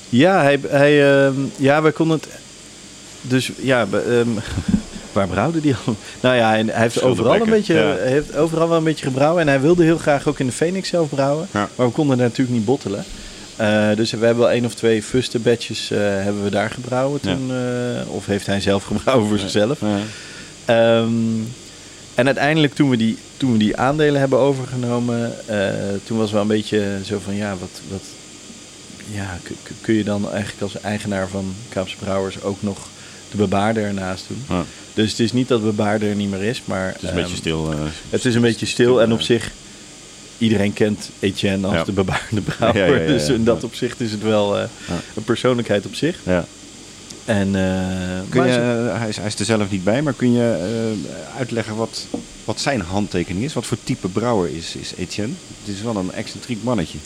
[0.09, 2.27] Ja, hij, hij, ehm, ja, wij konden het.
[3.21, 4.27] Dus ja, ehm,
[5.14, 5.95] waar brouwde die al?
[6.22, 7.95] Nou ja, en hij heeft overal een beetje, ja.
[7.95, 9.41] heeft overal wel een beetje gebrouwen.
[9.41, 11.47] En hij wilde heel graag ook in de Phoenix zelf brouwen.
[11.51, 11.70] Ja.
[11.76, 13.03] Maar we konden natuurlijk niet bottelen.
[13.55, 17.20] Eh, dus we hebben wel één of twee fuste batches eh, hebben we daar gebrouwen
[17.24, 17.34] Ja.
[17.36, 17.51] toen.
[17.51, 19.80] eh, of heeft hij zelf gebrouwen voor zichzelf.
[19.82, 19.97] Ja.
[20.66, 21.09] Ehm,
[22.16, 25.34] en uiteindelijk toen we die, toen we die aandelen hebben overgenomen,
[26.03, 28.01] toen was wel een beetje zo van ja, wat, wat
[29.14, 29.38] ja,
[29.82, 32.78] kun je dan eigenlijk als eigenaar van Kaapse Brouwers ook nog
[33.32, 34.43] de bebaarder ernaast doen?
[34.57, 34.63] Ja.
[34.93, 37.21] Dus het is niet dat bebaarder er niet meer is, maar Het is een ehm,
[37.21, 37.71] beetje stil.
[37.71, 37.77] eh,
[38.09, 39.51] het is een beetje stil en op eh, zich,
[40.38, 41.84] iedereen kent Etienne als Ja.
[41.84, 42.82] de bebaarde brouwer.
[42.82, 43.07] Ja, ja, ja, ja.
[43.07, 44.93] Dus in dat opzicht is het wel eh, Ja.
[45.15, 46.17] een persoonlijkheid op zich.
[46.25, 46.45] Ja.
[47.25, 48.51] En, eh, Kun je,
[48.93, 52.05] hij, is, hij is er zelf niet bij, maar kun je eh, uitleggen wat,
[52.45, 53.53] wat zijn handtekening is?
[53.53, 55.34] Wat voor type brouwer is, is Etienne?
[55.63, 56.97] Het is wel een excentriek mannetje.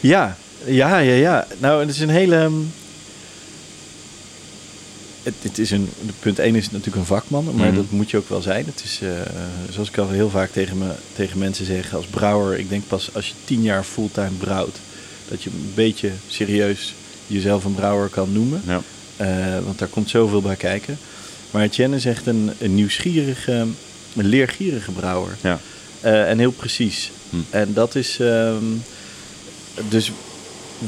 [0.00, 1.46] Ja, ja, ja, ja.
[1.58, 2.36] Nou, het is een hele.
[2.36, 2.52] ehm,
[5.22, 7.74] Het, het is een, de punt 1 is natuurlijk een vakman, maar Mhm.
[7.76, 8.64] dat moet je ook wel zijn.
[8.66, 9.08] Het is, eh,
[9.70, 13.10] zoals ik al heel vaak tegen, me, tegen mensen zeg, als brouwer, ik denk pas
[13.14, 14.76] als je tien jaar fulltime brouwt,
[15.28, 16.94] dat je een beetje serieus
[17.26, 18.62] jezelf een brouwer kan noemen.
[18.66, 18.80] Ja.
[19.16, 20.98] Eh, want daar komt zoveel bij kijken.
[21.50, 23.52] Maar Etienne is echt een, een nieuwsgierige,
[24.16, 25.36] een leergierige brouwer.
[25.40, 25.60] Ja.
[26.00, 27.10] Eh, en heel precies.
[27.30, 27.36] Hm.
[27.50, 28.64] En dat is ehm,
[29.88, 30.12] dus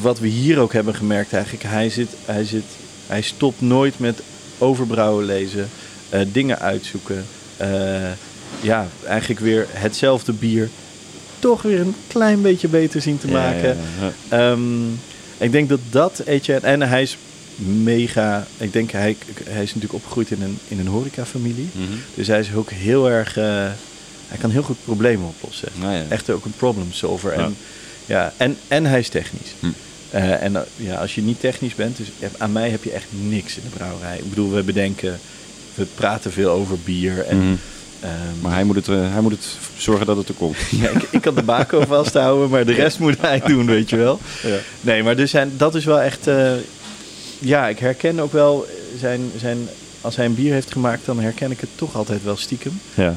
[0.01, 1.65] wat we hier ook hebben gemerkt eigenlijk.
[1.65, 2.65] Hij, zit, hij, zit,
[3.07, 4.21] hij stopt nooit met
[4.59, 5.69] overbrouwen lezen,
[6.09, 7.25] eh, dingen uitzoeken.
[7.57, 8.11] Eh,
[8.61, 10.69] ja, eigenlijk weer hetzelfde bier.
[11.39, 13.69] Toch weer een klein beetje beter zien te maken.
[13.69, 14.53] ja, ja, ja.
[14.53, 14.93] Ehm,
[15.39, 17.17] ik denk dat dat, Etienne, en hij is
[17.57, 18.47] mega...
[18.57, 21.69] Ik denk, hij, hij is natuurlijk opgegroeid in een, in een horecafamilie.
[21.73, 21.93] Mhm.
[22.15, 23.37] Dus hij is ook heel erg...
[23.37, 23.45] eh,
[24.29, 25.69] hij kan heel goed problemen oplossen.
[25.75, 26.03] Nou.
[26.09, 27.33] Echt ook een problem solver.
[27.33, 27.57] En,
[28.07, 29.55] ja, en, en hij is technisch.
[29.61, 29.67] Hm.
[30.15, 32.07] Eh, en eh, ja, als je niet technisch bent, dus
[32.39, 34.17] aan mij heb je echt niks in de brouwerij.
[34.19, 35.19] Ik bedoel, we bedenken,
[35.75, 37.25] we praten veel over bier.
[37.27, 37.55] En, Mhm.
[38.01, 39.47] ehm, Maar hij moet, het, eh, hij moet het
[39.77, 40.57] zorgen dat het er komt.
[40.83, 43.97] ja, ik, ik kan de bako vasthouden, maar de rest moet hij doen, weet je
[43.97, 44.21] wel.
[44.43, 44.57] Ja.
[44.81, 46.29] Nee, maar dus zijn, dat is wel echt...
[47.39, 48.67] ja, ik herken ook wel
[48.99, 49.69] zijn, zijn...
[50.01, 52.81] Als hij een bier heeft gemaakt, dan herken ik het toch altijd wel stiekem.
[52.95, 53.17] Ja.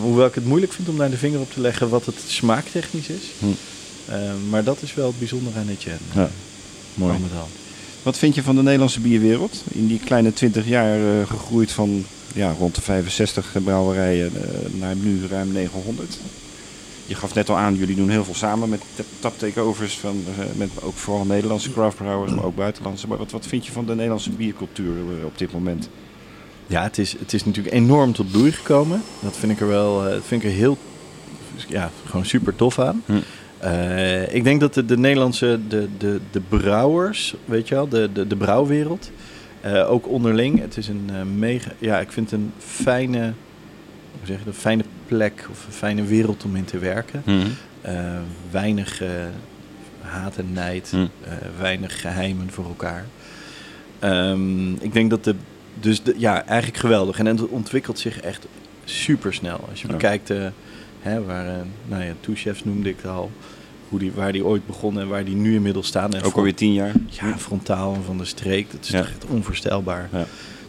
[0.00, 3.08] Hoewel ik het moeilijk vind om daar de vinger op te leggen wat het smaaktechnisch
[3.08, 3.22] is.
[3.38, 3.46] Hm.
[4.08, 4.16] Eh,
[4.50, 5.98] maar dat is wel het bijzondere aan Etienne.
[6.14, 6.30] Ja.
[6.94, 7.12] Mooi.
[7.12, 7.48] Al met al.
[8.02, 9.62] Wat vind je van de Nederlandse bierwereld?
[9.68, 12.04] In die kleine 20 jaar eh, gegroeid van
[12.34, 16.18] ja, rond de 65 brouwerijen eh, naar nu ruim 900.
[17.06, 18.80] Je gaf net al aan, jullie doen heel veel samen met
[19.20, 23.08] tap- takeovers van eh, met ook vooral Nederlandse craftbrouwers, maar ook buitenlandse.
[23.08, 24.92] Maar wat, wat vind je van de Nederlandse biercultuur
[25.24, 25.88] op dit moment?
[26.66, 29.02] Ja, het is, het is natuurlijk enorm tot bloei gekomen.
[29.20, 30.78] Dat vind ik er wel eh, dat vind ik er heel,
[31.68, 33.02] ja, gewoon super tof aan.
[33.06, 33.12] Hm.
[33.60, 38.10] Eh, ik denk dat de, de Nederlandse, de, de, de brouwers, weet je wel, de,
[38.12, 39.10] de, de brouwwereld,
[39.60, 40.60] eh, ook onderling.
[40.60, 43.20] Het is een eh, mega, ja, ik vind het een fijne,
[44.18, 47.22] hoe zeg je dat, fijne plek of een fijne wereld om in te werken.
[47.80, 47.94] Eh,
[48.50, 49.02] weinig
[50.00, 50.96] haat en nijd, Hm.
[50.96, 53.04] eh, weinig geheimen voor elkaar.
[53.98, 55.34] Ehm, ik denk dat de,
[55.80, 57.18] dus de, ja, eigenlijk geweldig.
[57.18, 58.46] En het ontwikkelt zich echt
[58.84, 59.66] super snel.
[59.70, 59.92] Als je Ja.
[59.92, 60.32] bekijkt,
[61.00, 61.54] hè, waar, eh,
[61.88, 63.30] nou ja, Two Chefs noemde ik al,
[63.88, 66.12] hoe die, waar die ooit begonnen en waar die nu inmiddels staan.
[66.12, 66.92] En Ook alweer 10 jaar.
[67.06, 68.70] ja, frontaal en van de streek.
[68.72, 68.98] Dat is Ja.
[68.98, 70.08] echt onvoorstelbaar.
[70.12, 70.26] Ja.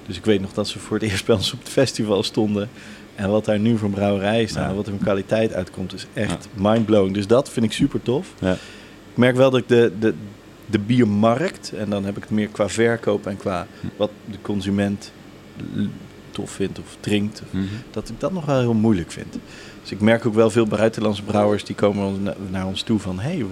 [0.07, 2.69] Dus ik weet nog dat ze voor het eerst bij ons op het festival stonden.
[3.15, 4.75] En wat daar nu voor brouwerijen staan, Ja.
[4.75, 7.13] wat er van kwaliteit uitkomt, is echt mindblowing.
[7.13, 8.33] Dus dat vind ik super tof.
[8.39, 8.51] Ja.
[9.11, 10.13] Ik merk wel dat ik de, de,
[10.65, 13.87] de biermarkt, en dan heb ik het meer qua verkoop en qua Hm.
[13.97, 15.11] wat de consument
[16.31, 17.63] tof vindt of drinkt, Mhm.
[17.91, 19.37] dat ik dat nog wel heel moeilijk vind.
[19.89, 23.19] Dus ik merk ook wel veel buitenlandse brouwers die komen naar ons toe van...
[23.19, 23.45] hey,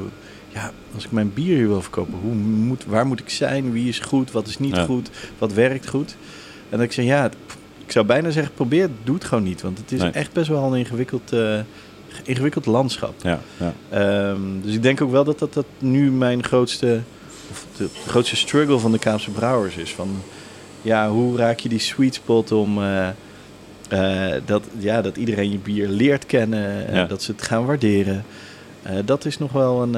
[0.48, 3.72] ja, als ik mijn bier hier wil verkopen, hoe moet, waar moet ik zijn?
[3.72, 4.32] Wie is goed?
[4.32, 4.86] Wat is niet Ja.
[4.86, 5.10] goed?
[5.38, 6.16] Wat werkt goed?
[6.70, 7.30] En dat ik zeg, ja,
[7.86, 9.62] ik zou bijna zeggen, probeer het, doe het gewoon niet.
[9.62, 10.12] Want het is Nee.
[10.12, 11.60] echt best wel een ingewikkeld, eh,
[12.24, 13.14] ingewikkeld landschap.
[13.22, 13.74] Ja, ja.
[13.90, 17.02] Ehm, dus ik denk ook wel dat dat, dat nu mijn grootste,
[17.52, 19.94] of de grootste struggle van de Kaapse brouwers is.
[19.94, 20.10] Van,
[20.82, 23.08] ja, hoe raak je die sweet spot om eh,
[23.88, 27.06] eh, dat, ja, dat iedereen je bier leert kennen, eh, Ja.
[27.06, 28.24] dat ze het gaan waarderen.
[28.82, 29.92] Eh, dat is nog wel een,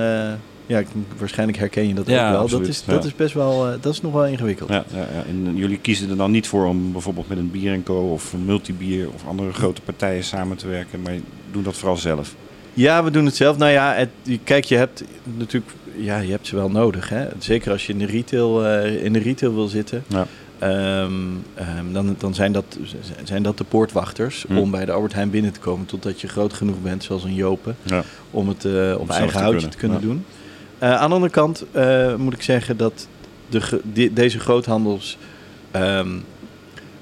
[0.65, 0.83] ja,
[1.17, 2.41] waarschijnlijk herken je dat Ja, ook wel.
[2.41, 2.93] absoluut, Dat is, ja.
[2.93, 4.69] dat is best wel, dat is nog wel ingewikkeld.
[4.69, 5.23] Ja, ja, ja.
[5.27, 8.45] En jullie kiezen er dan niet voor om bijvoorbeeld met een Bier Co of een
[8.45, 11.13] Multibier of andere grote partijen samen te werken, maar
[11.51, 12.35] doen dat vooral zelf.
[12.73, 13.57] Ja, we doen het zelf.
[13.57, 14.09] Nou ja, het,
[14.43, 15.03] kijk, je hebt
[15.37, 17.09] natuurlijk, ja, je hebt ze wel nodig.
[17.09, 17.27] Hè?
[17.37, 20.03] Zeker als je in de retail, in de retail wil zitten.
[20.07, 20.27] Ja.
[20.59, 21.11] Ehm,
[21.55, 22.77] ehm, dan, dan zijn, dat,
[23.23, 24.57] zijn dat de poortwachters Hm.
[24.57, 27.33] om bij de Albert Heijn binnen te komen totdat je groot genoeg bent, zoals een
[27.33, 28.03] Jopen, Ja.
[28.31, 30.05] om het eh, op zelf eigen te houtje kunnen, te kunnen ja.
[30.05, 30.25] doen.
[30.77, 33.07] Eh, aan de andere kant eh, moet ik zeggen dat
[33.49, 35.17] de, deze groothandels
[35.71, 36.09] ehm,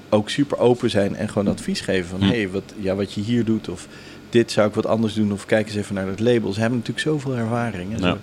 [0.08, 2.26] ook super open zijn en gewoon advies geven van Hm.
[2.28, 3.86] hey, wat, ja, wat je hier doet of
[4.30, 6.52] dit zou ik wat anders doen of kijk eens even naar het label.
[6.52, 7.92] Ze hebben natuurlijk zoveel ervaring.
[7.92, 8.16] En zo.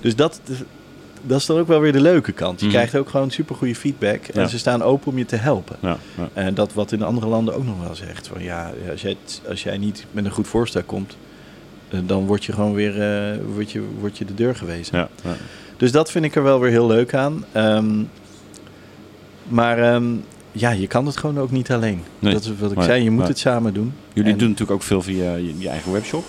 [0.00, 0.40] Dus dat,
[1.22, 2.60] dat is dan ook wel weer de leuke kant.
[2.60, 2.74] Je Mhm.
[2.74, 4.46] krijgt ook gewoon super goede feedback en Ja.
[4.48, 5.76] ze staan open om je te helpen.
[5.80, 6.28] Ja, ja.
[6.32, 8.26] En dat wat in andere landen ook nog wel zegt.
[8.28, 9.16] Van ja, als jij,
[9.48, 11.16] als jij niet met een goed voorstel komt,
[11.88, 15.08] eh, dan word je gewoon weer eh, word je, word je de deur gewezen.
[15.76, 17.44] Dus dat vind ik er wel weer heel leuk aan.
[17.52, 18.02] Ehm,
[19.48, 20.04] maar ehm,
[20.52, 22.02] ja, je kan het gewoon ook niet alleen.
[22.18, 22.32] Nee.
[22.32, 23.28] Dat is wat ik Nee, zei, je moet nee.
[23.28, 23.92] het samen doen.
[24.12, 26.24] Jullie En- doen natuurlijk ook veel via je, je eigen webshop.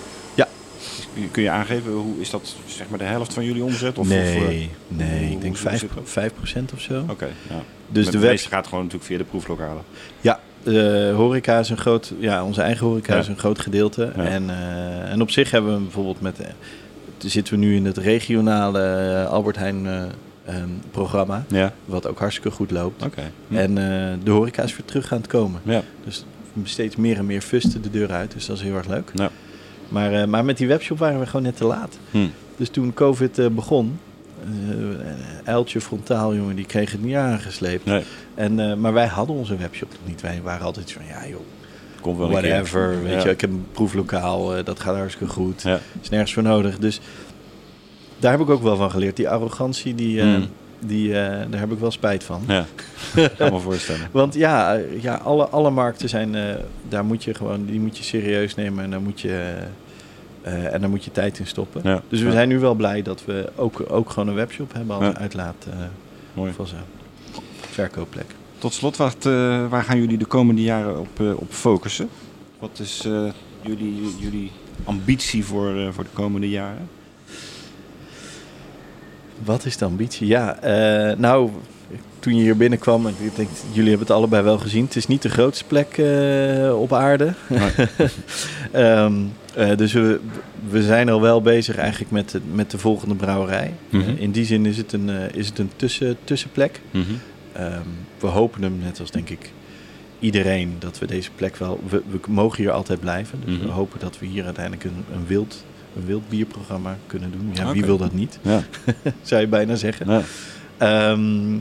[1.31, 3.97] Kun je aangeven, hoe is dat zeg maar de helft van jullie omzet?
[3.97, 4.47] Of, nee, of, eh,
[4.87, 6.09] nee, hoe- ik denk hoe 5, zit dat?
[6.09, 7.05] 5% of zo.
[7.09, 7.63] Oké, ja.
[7.87, 9.83] Dus de de gaat gewoon natuurlijk via de proeflokalen.
[10.21, 13.19] Ja, de horeca is een groot, ja, onze eigen horeca Ja.
[13.19, 14.11] is een groot gedeelte.
[14.15, 14.23] Ja.
[14.23, 16.47] En, eh, en op zich hebben we bijvoorbeeld met, eh,
[17.17, 20.03] zitten we nu in het regionale eh, Albert Heijn eh,
[20.45, 23.03] ehm, programma, Ja, wat ook hartstikke goed loopt.
[23.05, 23.31] oké.
[23.47, 23.55] Hm.
[23.55, 25.61] En eh, de horeca is weer terug aan het komen.
[25.63, 26.25] Ja, Dus
[26.63, 29.11] steeds meer en meer fusten de deur uit, dus dat is heel erg leuk.
[29.13, 29.29] ja.
[29.91, 31.97] Maar, eh, maar met die webshop waren we gewoon net te laat.
[32.11, 32.27] Hm.
[32.57, 33.99] Dus toen COVID eh, begon,
[34.43, 34.49] eh
[35.43, 37.85] uiltje frontaal, jongen, die kreeg het niet aangesleept.
[37.85, 38.03] Nee,
[38.35, 40.21] En, maar wij hadden onze webshop nog niet.
[40.21, 41.39] Wij waren altijd van, ja joh,
[42.01, 42.49] komt wel een keer.
[42.51, 43.03] whatever.
[43.03, 43.23] Weet Ja.
[43.23, 45.61] je, ik heb een proeflokaal, dat gaat hartstikke goed.
[45.61, 45.79] Ja.
[46.01, 46.77] is nergens voor nodig.
[46.79, 46.99] Dus
[48.19, 49.15] daar heb ik ook wel van geleerd.
[49.15, 50.47] Die arrogantie, die, Mm.
[50.79, 52.43] die, daar heb ik wel spijt van.
[52.47, 52.65] Ja,
[53.37, 54.07] kan me voorstellen.
[54.11, 56.35] Want ja, ja alle, alle markten zijn,
[56.89, 59.53] daar moet je gewoon, die moet je serieus nemen en daar moet je,
[60.41, 61.81] eh, en daar moet je tijd in stoppen.
[61.83, 62.01] Ja.
[62.09, 62.31] Dus we Ja.
[62.31, 65.17] zijn nu wel blij dat we ook, ook gewoon een webshop hebben als Ja.
[65.17, 65.65] uitlaat.
[65.69, 65.75] eh,
[66.33, 66.51] Mooi.
[66.53, 66.67] van
[67.59, 68.25] verkoopplek.
[68.57, 72.09] Tot slot, wat, eh, waar gaan jullie de komende jaren op, op focussen?
[72.59, 73.07] Wat is
[73.61, 74.51] jullie, jullie
[74.83, 76.89] ambitie voor, voor de komende jaren?
[79.43, 80.27] Wat is de ambitie?
[80.27, 80.57] Ja,
[81.17, 81.49] nou,
[82.19, 84.85] toen je hier binnenkwam, en ik denk, jullie hebben het allebei wel gezien.
[84.85, 87.33] Het is niet de grootste plek eh, op aarde.
[88.71, 89.13] Ehm,
[89.55, 90.19] eh, dus we,
[90.69, 93.73] we zijn al wel bezig eigenlijk met de, met de volgende brouwerij.
[93.89, 94.09] Mhm.
[94.09, 96.81] Eh, in die zin is het een, is het een tussen, tussenplek.
[97.53, 97.79] Ehm,
[98.19, 99.51] we hopen hem, net als denk ik
[100.19, 101.79] iedereen, dat we deze plek wel...
[101.89, 103.39] We, we mogen hier altijd blijven.
[103.45, 103.65] Dus Mhm.
[103.65, 105.63] we hopen dat we hier uiteindelijk een, een, wild,
[105.95, 107.49] een wild bierprogramma kunnen doen.
[107.53, 108.63] Ja, wie wil dat niet, Ja.
[109.21, 110.05] zou je bijna zeggen.
[110.11, 110.21] Ja.
[110.77, 111.57] Ehm,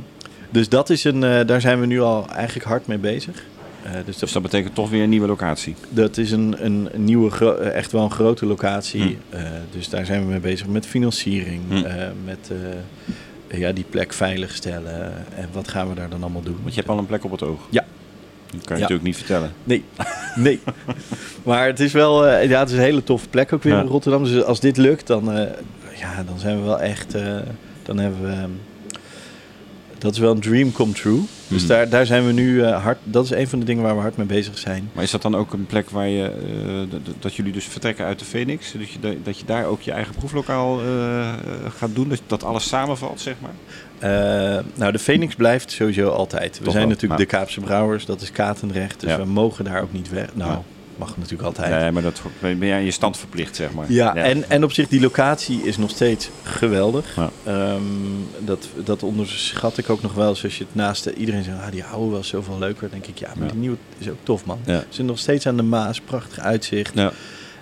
[0.51, 3.45] dus dat is een, eh, daar zijn we nu al eigenlijk hard mee bezig.
[3.83, 5.75] Eh, dus Dus dat, betekent toch weer een nieuwe locatie.
[5.89, 9.03] dat is een, een nieuwe, eh, echt wel een grote locatie.
[9.31, 9.37] Hm.
[9.37, 11.75] Eh, dus daar zijn we mee bezig met financiering, Hm.
[11.85, 12.51] eh, met
[13.51, 15.13] ja, die plek veiligstellen.
[15.37, 16.57] En wat gaan we daar dan allemaal doen?
[16.63, 17.61] Want je hebt al een plek op het oog.
[17.71, 17.85] Ja.
[18.51, 18.89] Dat kan je Ja.
[18.89, 19.53] natuurlijk niet vertellen.
[19.65, 19.85] Nee,
[20.37, 20.61] nee.
[21.43, 23.81] maar het is wel ja, het is een hele toffe plek ook weer Ja.
[23.81, 24.25] in Rotterdam.
[24.25, 25.25] Dus als dit lukt, dan,
[25.97, 27.17] ja, dan zijn we wel echt...
[27.83, 28.47] dan hebben we...
[30.01, 31.21] dat is wel een dream come true.
[31.49, 31.69] Dus Mhm.
[31.69, 32.99] daar, daar zijn we nu eh, hard...
[33.05, 34.91] Dat is een van de dingen waar we hard mee bezig zijn.
[34.93, 36.25] Maar is dat dan ook een plek waar je,
[36.93, 38.73] eh, dat jullie dus vertrekken uit de Phoenix?
[38.73, 41.29] Dat je, da- dat je daar ook je eigen proeflokaal eh,
[41.77, 42.09] gaat doen?
[42.09, 43.55] Dat, dat alles samenvalt, zeg maar?
[44.75, 46.61] Nou, de Phoenix blijft sowieso altijd.
[46.63, 48.05] We zijn natuurlijk de Kaapse Brouwers.
[48.07, 49.01] Dat is Katendrecht.
[49.01, 49.17] Dus Ja.
[49.19, 50.27] we mogen daar ook niet weg.
[50.35, 50.63] Nou, Ja.
[51.01, 51.71] Mag natuurlijk altijd.
[51.81, 53.93] Nee, maar dat ben je aan je stand verplicht, zeg maar.
[53.93, 57.17] Ja, En, en op zich, die locatie is nog steeds geweldig.
[57.17, 57.31] Ja.
[57.45, 57.83] Ehm,
[58.39, 60.29] dat, dat onderschat ik ook nog wel.
[60.29, 62.91] eens als je het naast de, iedereen zegt, ah, die oude was zoveel leuker.
[62.91, 64.59] Denk ik, ja, maar die nieuwe is ook tof, man.
[64.65, 64.79] Ja.
[64.79, 66.95] Ze zijn nog steeds aan de Maas, prachtig uitzicht.
[66.95, 67.13] Ja.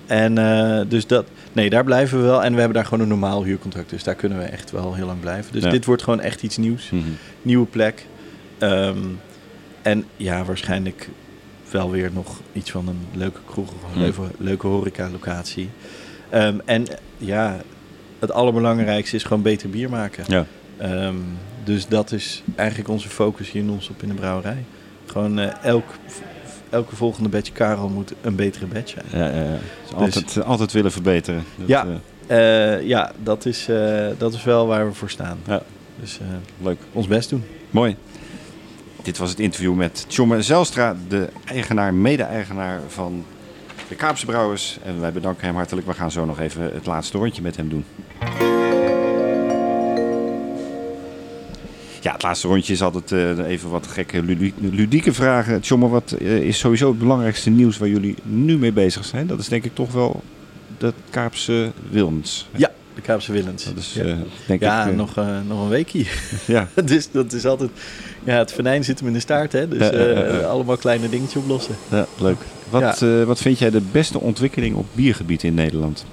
[0.07, 2.43] En eh, dus dat, nee, daar blijven we wel.
[2.45, 3.91] En we hebben daar gewoon een normaal huurcontract.
[3.91, 5.53] Dus daar kunnen we echt wel heel lang blijven.
[5.53, 5.71] Dus Ja.
[5.71, 6.91] dit wordt gewoon echt iets nieuws.
[6.91, 7.03] Mhm.
[7.43, 8.07] Nieuwe plek.
[8.59, 8.99] Ehm,
[9.83, 11.09] en ja, waarschijnlijk
[11.71, 14.01] wel weer nog iets van een leuke kroeg of een Hmm.
[14.03, 15.69] leuke, leuke horeca-locatie.
[16.31, 16.85] Ehm, en
[17.17, 17.57] ja,
[18.19, 20.25] het allerbelangrijkste is gewoon beter bier maken.
[20.29, 20.47] Ja.
[20.77, 21.17] Ehm,
[21.65, 24.65] dus dat is eigenlijk onze focus hier in ons op in de brouwerij.
[25.07, 25.85] Gewoon eh, elk,
[26.71, 29.05] elke volgende batch Karel moet een betere batch zijn.
[29.33, 29.59] Ja, ja, ja.
[29.83, 31.45] Dus altijd, altijd willen verbeteren.
[31.57, 31.85] Dat, Ja.
[31.87, 31.95] eh,
[32.77, 33.69] Eh, ja, dat is,
[34.19, 35.39] dat is wel waar we voor staan.
[35.47, 35.63] Ja.
[36.01, 36.19] Dus
[36.63, 36.79] leuk.
[36.93, 37.45] ons best doen.
[37.71, 37.97] Mooi.
[39.09, 43.25] Dit was het interview met Tjomme Zelstra, de eigenaar, mede-eigenaar van
[43.89, 44.79] de Kaapse Brouwers.
[44.85, 45.87] En wij bedanken hem hartelijk.
[45.87, 47.85] We gaan zo nog even het laatste rondje met hem doen.
[52.01, 55.61] Ja, het laatste rondje is altijd eh, even wat gekke ludi- ludieke vragen.
[55.61, 59.27] Tjomme, wat eh, is sowieso het belangrijkste nieuws waar jullie nu mee bezig zijn?
[59.27, 60.23] Dat is denk ik toch wel
[60.79, 62.49] de Kaapse Wilms.
[62.57, 63.65] Ja, de Kaapse Willens.
[63.65, 64.91] Dat is ja, eh, denk ja ik...
[64.91, 66.05] eh, nog, eh, nog een weekje.
[66.47, 66.69] ja.
[66.85, 67.71] dus dat is altijd...
[68.25, 69.69] Ja, het venijn zit hem in de staart, hè.
[69.69, 71.75] Dus Ja, eh, allemaal kleine dingetjes oplossen.
[71.91, 72.39] Ja, leuk.
[72.71, 76.07] Wat, eh, wat vind jij de beste ontwikkeling op biergebied in Nederland?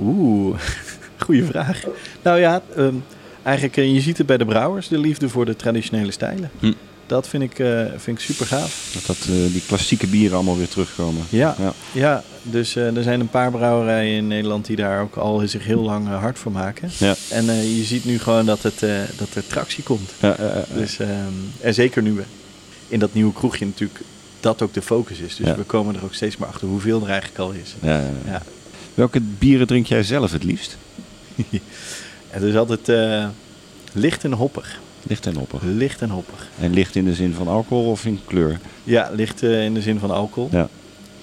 [0.00, 0.58] Oeh,
[1.24, 1.82] goede vraag.
[2.22, 2.94] Nou ja, ehm,
[3.42, 6.50] eigenlijk, eh, je ziet het bij de brouwers, de liefde voor de traditionele stijlen.
[6.58, 6.72] Hm.
[7.08, 8.90] Dat vind ik, eh, vind ik super gaaf.
[8.94, 11.24] Dat, dat eh, die klassieke bieren allemaal weer terugkomen.
[11.28, 11.72] Ja, Ja.
[11.92, 12.22] ja.
[12.42, 15.82] dus eh, er zijn een paar brouwerijen in Nederland die daar ook al zich heel
[15.82, 16.90] lang hard voor maken.
[16.98, 17.14] Ja.
[17.30, 17.44] En
[17.76, 18.78] je ziet nu gewoon dat, het,
[19.16, 20.10] dat er tractie komt.
[20.20, 20.36] Ja.
[20.74, 21.10] Dus, ehm,
[21.60, 22.20] en zeker nu
[22.88, 24.00] in dat nieuwe kroegje natuurlijk
[24.40, 25.36] dat ook de focus is.
[25.36, 25.56] Dus Ja.
[25.56, 27.74] we komen er ook steeds maar achter hoeveel er eigenlijk al is.
[27.82, 28.42] Ja.
[28.94, 30.76] Welke bieren drink jij zelf het liefst?
[32.28, 32.90] Het is altijd
[33.92, 34.78] licht en hoppig.
[35.08, 35.62] Licht en hoppig.
[35.62, 36.48] Licht en hoppig.
[36.60, 38.58] En licht in de zin van alcohol of in kleur?
[38.84, 40.48] Ja, licht eh, in de zin van alcohol.
[40.52, 40.68] Ja.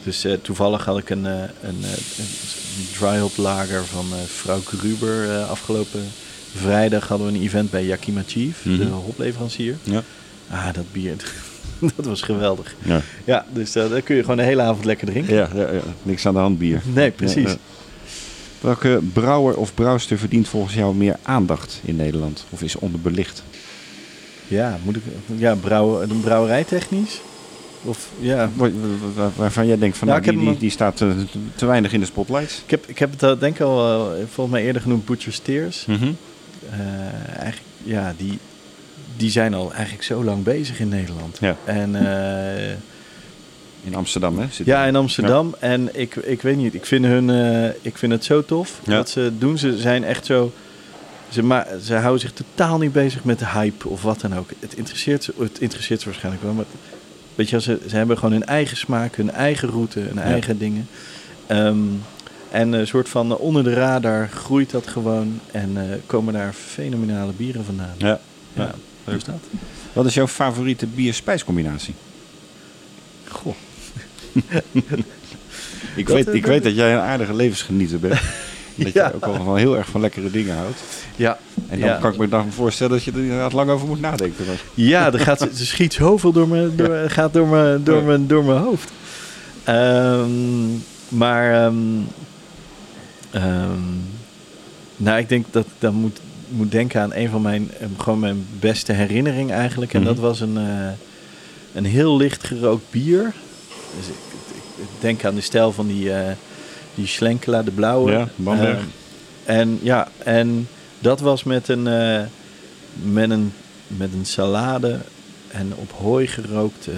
[0.03, 1.83] Dus eh, toevallig had ik een, eh, een,
[2.17, 2.25] een
[2.97, 6.01] dry hop lager van vrouw Gruber afgelopen
[6.55, 8.77] vrijdag hadden we een event bij Yakima Chief, Mhm.
[8.77, 9.75] de hopleverancier.
[9.83, 10.03] Ja.
[10.49, 11.15] Ah, dat bier,
[11.95, 12.75] dat was geweldig.
[12.83, 13.01] Ja.
[13.25, 15.33] Ja, dus uh, daar kun je gewoon de hele avond lekker drinken.
[15.35, 15.79] Ja, ja, ja.
[16.03, 16.81] niks aan de hand bier.
[16.93, 17.49] Nee, precies.
[17.51, 17.57] Ja.
[18.61, 22.45] Welke brouwer of brouwster verdient volgens jou meer aandacht in Nederland?
[22.49, 23.43] Of is onderbelicht?
[24.47, 25.01] Ja, moet ik,
[25.35, 27.21] ja brouwer, een brouwerijtechnisch?
[27.83, 28.71] Of ja, Waar-
[29.15, 31.13] waar- Waarvan jij denkt van nou, heb die, die, staat te,
[31.55, 32.61] te weinig in de spotlights.
[32.65, 35.39] ik heb, ik heb het eh, denk ik al eh, volgens mij eerder genoemd Butcher's
[35.39, 35.85] Tears.
[35.85, 36.11] Mhm.
[36.69, 36.79] Eh,
[37.27, 38.39] eigenlijk, ja, die,
[39.17, 41.37] die zijn al eigenlijk zo lang bezig in Nederland.
[41.41, 41.55] Ja.
[41.65, 42.71] En eh,
[43.83, 44.45] In Amsterdam, hè?
[44.51, 45.55] Zit ja, in Amsterdam.
[45.59, 48.95] En ik, ik weet niet, ik vind, hun, eh, ik vind het zo tof Ja.
[48.97, 49.57] wat ze doen.
[49.57, 50.51] Ze zijn echt zo...
[51.29, 54.49] Ze, ma ze houden zich totaal niet bezig met de hype of wat dan ook.
[54.59, 56.53] Het interesseert ze, het interesseert ze waarschijnlijk wel.
[56.53, 56.65] Maar
[57.35, 60.87] weet je, ze, ze hebben gewoon hun eigen smaak, hun eigen route, hun eigen dingen.
[61.47, 61.77] Ehm,
[62.51, 65.39] en een soort van onder de radar groeit dat gewoon.
[65.51, 67.95] En eh, komen daar fenomenale bieren vandaan.
[67.97, 68.19] Ja.
[68.53, 69.15] Ja, Leuk.
[69.15, 69.39] dus dat.
[69.93, 71.93] Wat is jouw favoriete bier-spijscombinatie?
[73.27, 73.55] Goh.
[75.95, 78.19] Ik, Dat, weet, eh, ik weet dat jij een aardige levensgenieter bent.
[78.75, 79.07] dat Ja.
[79.07, 80.79] je ook wel heel erg van lekkere dingen houdt.
[81.15, 81.37] Ja,
[81.69, 81.97] En dan Ja.
[81.97, 84.45] kan ik me dan voorstellen dat je er inderdaad lang over moet nadenken.
[84.45, 88.27] Maar- Ja, er, gaat, er schiet zoveel door mijn, door, gaat door mijn, door mijn,
[88.27, 88.91] door mijn hoofd.
[89.63, 90.29] Ehm,
[91.09, 91.75] maar, ehm,
[93.31, 93.81] ehm,
[94.97, 96.19] nou, ik denk dat ik dan moet,
[96.49, 99.93] moet denken aan een van mijn, eh, gewoon mijn beste herinneringen eigenlijk.
[99.93, 100.09] En Mhm.
[100.09, 100.87] dat was een, eh,
[101.73, 103.33] een heel licht gerookt bier.
[103.97, 104.13] Dus ik,
[104.55, 106.31] ik, ik denk aan de stijl van die, eh
[106.95, 108.11] die Schlenkela, de blauwe.
[108.11, 108.77] Ja, Bamberg.
[108.77, 108.85] Ehm,
[109.57, 110.67] en ja, en
[110.99, 112.21] dat was met een, eh,
[113.03, 113.53] met een,
[113.87, 114.99] met een salade
[115.51, 116.93] en op hooi gerookt, eh,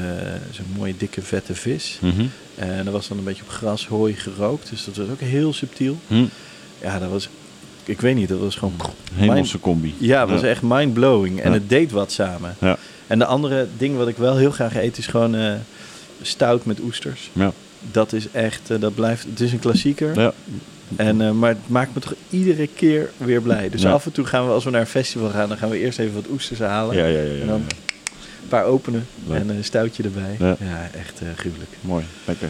[0.52, 1.98] zo'n mooie dikke vette vis.
[2.02, 2.26] Mhm.
[2.56, 5.54] En dat was dan een beetje op gras hooi gerookt, dus dat was ook heel
[5.54, 5.98] subtiel.
[6.08, 6.26] Hm.
[6.82, 7.30] Ja, dat was,
[7.84, 8.74] ik weet niet, dat was gewoon...
[9.14, 9.96] Hemelse combi.
[9.98, 11.40] Ja, het was echt mind-blowing.
[11.42, 11.54] En Ja.
[11.58, 12.56] het deed wat samen.
[12.60, 12.78] Ja.
[13.08, 15.54] En de andere ding wat ik wel heel graag eet is gewoon eh,
[16.22, 17.30] stout met oesters.
[17.34, 17.52] Ja.
[17.92, 20.20] Dat is echt, eh, dat blijft, het is een klassieker.
[20.20, 20.34] Ja.
[20.96, 23.70] En, eh, maar het maakt me toch iedere keer weer blij.
[23.70, 23.92] Dus Ja.
[23.92, 26.00] af en toe gaan we, als we naar een festival gaan, dan gaan we eerst
[26.00, 26.96] even wat oesters halen.
[26.96, 27.56] Ja, ja, ja, ja, En dan
[28.42, 29.38] een paar openen Leuk.
[29.40, 30.36] en een stoutje erbij.
[30.40, 30.56] Ja.
[30.60, 31.70] Ja, echt eh gruwelijk.
[31.82, 32.50] Mooi, lekker.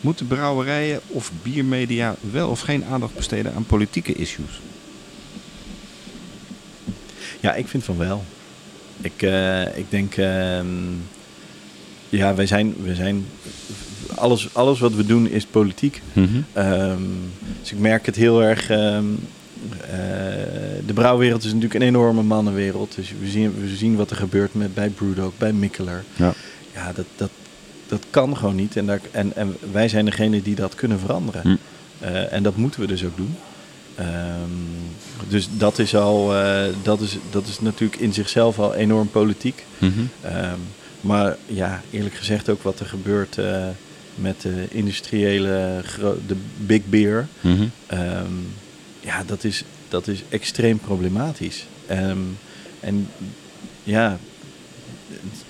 [0.00, 4.60] Moeten brouwerijen of biermedia wel of geen aandacht besteden aan politieke issues?
[7.40, 8.24] Ja, ik vind van wel.
[9.00, 10.66] Ik, eh, ik denk, ehm,
[12.08, 13.26] ja, wij zijn, we zijn,
[14.14, 16.02] alles, alles wat we doen is politiek.
[16.52, 17.02] Ehm,
[17.60, 18.70] dus ik merk het heel erg.
[18.70, 19.04] ehm,
[19.80, 19.88] eh,
[20.86, 22.94] de brouwwereld is natuurlijk een enorme mannenwereld.
[22.94, 26.04] Dus we zien, we zien wat er gebeurt met, bij Brewdog, bij Mikkeler.
[26.16, 26.34] Ja.
[26.74, 27.30] Ja, dat, dat,
[27.86, 28.76] dat kan gewoon niet.
[28.76, 31.40] En, daar, en, en wij zijn degene die dat kunnen veranderen.
[31.42, 31.56] Hm.
[31.98, 33.36] Eh, en dat moeten we dus ook doen.
[33.94, 34.08] Ehm,
[35.28, 39.64] dus dat is al, eh, dat, is, dat is natuurlijk in zichzelf al enorm politiek.
[39.78, 39.92] Mhm.
[40.20, 40.58] Ehm,
[41.06, 43.66] maar ja, eerlijk gezegd ook wat er gebeurt eh,
[44.14, 45.82] met de industriële,
[46.26, 47.26] de big beer.
[47.40, 47.64] Mhm.
[47.86, 48.32] Ehm,
[49.00, 51.66] ja, dat is, dat is extreem problematisch.
[51.86, 52.18] Ehm,
[52.80, 53.08] en
[53.82, 54.18] ja,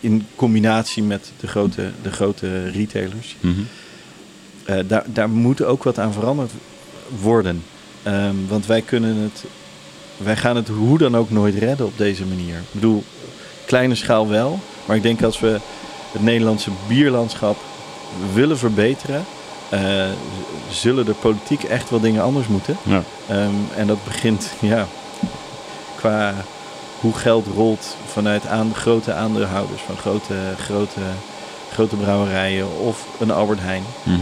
[0.01, 3.61] in combinatie met de grote, de grote retailers, Mhm.
[4.65, 6.53] eh, daar, daar moet ook wat aan veranderd
[7.21, 7.63] worden.
[8.03, 9.45] Ehm, want wij kunnen het,
[10.17, 12.57] wij gaan het hoe dan ook nooit redden op deze manier.
[12.57, 13.05] Ik bedoel,
[13.67, 15.61] kleine schaal wel, maar ik denk als we
[16.12, 17.57] het Nederlandse bierlandschap
[18.32, 19.24] willen verbeteren,
[19.68, 19.80] eh,
[20.70, 22.76] zullen de politiek echt wel dingen anders moeten.
[22.82, 23.03] Ja.
[23.28, 24.87] Ehm, en dat begint, ja,
[25.97, 26.34] qua
[27.01, 31.01] hoe geld rolt vanuit aan, grote aandeelhouders van grote, grote,
[31.72, 33.82] grote brouwerijen of een Albert Heijn.
[34.03, 34.14] Mhm.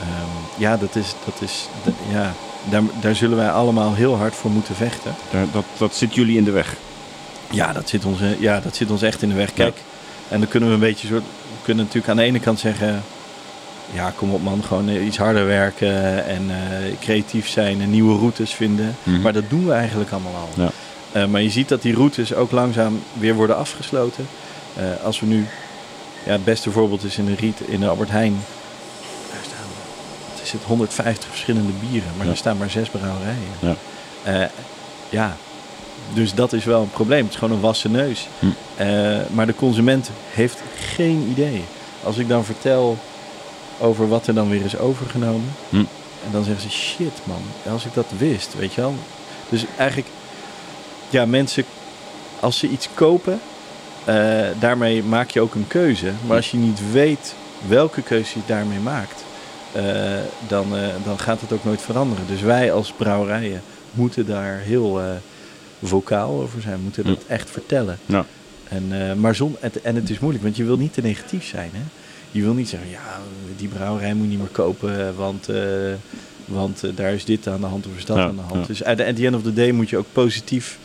[0.00, 1.68] Ehm, ja, dat is, dat is
[2.10, 2.32] ja,
[2.64, 5.14] daar, daar zullen wij allemaal heel hard voor moeten vechten.
[5.30, 6.76] Daar, dat, dat zit jullie in de weg.
[7.50, 9.52] Ja, dat zit ons, eh, ja, dat zit ons echt in de weg.
[9.52, 9.76] Kijk,
[10.28, 13.02] en dan kunnen we een beetje soort, we kunnen natuurlijk aan de ene kant zeggen,
[13.92, 18.18] ja, kom op man, gewoon eh, iets harder werken en eh, creatief zijn en nieuwe
[18.18, 18.96] routes vinden.
[19.02, 19.20] Mhm.
[19.20, 20.62] Maar dat doen we eigenlijk allemaal al.
[20.64, 20.70] Ja.
[21.12, 24.26] Eh, maar je ziet dat die routes ook langzaam weer worden afgesloten.
[25.02, 25.46] Als we nu,
[26.24, 28.32] ja, het beste voorbeeld is in de Riet, in de Albert Heijn.
[29.30, 29.66] Daar staan,
[30.32, 32.32] wat is het, 150 verschillende bieren, maar Ja.
[32.32, 33.36] er staan maar zes brouwerijen.
[33.60, 34.50] Ja.
[35.10, 35.36] Ja,
[36.14, 37.24] dus dat is wel een probleem.
[37.24, 38.28] Het is gewoon een wassen neus.
[38.38, 38.46] Hm.
[38.76, 41.64] Eh, maar de consument heeft geen idee.
[42.02, 42.98] Als ik dan vertel
[43.80, 45.54] over wat er dan weer is overgenomen.
[45.68, 45.76] Hm.
[46.24, 48.94] En dan zeggen ze, shit man, als ik dat wist, weet je wel.
[49.48, 50.08] Dus eigenlijk,
[51.10, 51.64] ja, mensen,
[52.40, 53.40] als ze iets kopen,
[54.04, 54.14] eh,
[54.58, 56.12] daarmee maak je ook een keuze.
[56.26, 57.34] Maar als je niet weet
[57.68, 59.24] welke keuze je daarmee maakt,
[59.72, 59.82] eh,
[60.46, 60.66] dan,
[61.04, 62.26] dan gaat het ook nooit veranderen.
[62.26, 65.00] Dus wij als brouwerijen moeten daar heel
[65.82, 67.98] vocaal over zijn, moeten dat echt vertellen.
[68.06, 68.24] Ja.
[68.68, 71.44] En, eh, maar zon, en, en het is moeilijk, want je wil niet te negatief
[71.44, 71.70] zijn.
[71.72, 71.80] Hè?
[72.30, 73.20] Je wil niet zeggen, ja,
[73.56, 75.62] die brouwerij moet je niet meer kopen, want, eh,
[76.44, 78.60] want eh, daar is dit aan de hand of is dat Ja, aan de hand.
[78.60, 78.66] ja.
[78.66, 80.78] Dus at the, at the end of the day moet je ook positief,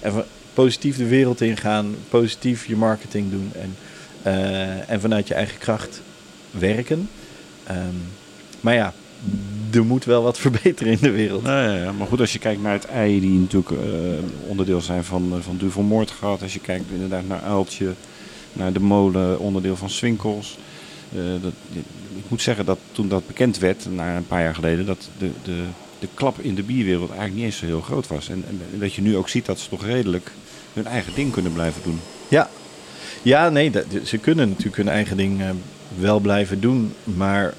[0.00, 0.24] even,
[0.54, 3.74] positief de wereld ingaan, positief je marketing doen en,
[4.88, 6.02] en vanuit je eigen kracht
[6.50, 7.08] werken.
[7.64, 7.76] Ehm,
[8.60, 8.94] maar ja,
[9.72, 11.44] er moet wel wat verbeteren in de wereld.
[11.44, 11.92] Ja, ja.
[11.92, 13.78] Maar goed, als je kijkt naar het ei, die natuurlijk eh,
[14.48, 16.42] onderdeel zijn van, eh, van Duvel Moordgat.
[16.42, 17.94] Als je kijkt inderdaad naar Uiltje,
[18.52, 20.58] naar de molen, onderdeel van Swinkels.
[21.12, 21.52] Eh, dat,
[22.16, 25.30] ik moet zeggen dat toen dat bekend werd, na een paar jaar geleden, dat de,
[25.42, 25.62] de,
[25.98, 28.28] de klap in de bierwereld eigenlijk niet eens zo heel groot was.
[28.28, 30.30] En, en dat je nu ook ziet dat ze toch redelijk
[30.72, 32.00] hun eigen ding kunnen blijven doen.
[32.28, 32.50] Ja,
[33.22, 35.42] ja nee, dat, ze kunnen natuurlijk hun eigen ding
[35.98, 36.92] wel blijven doen.
[37.04, 37.54] Maar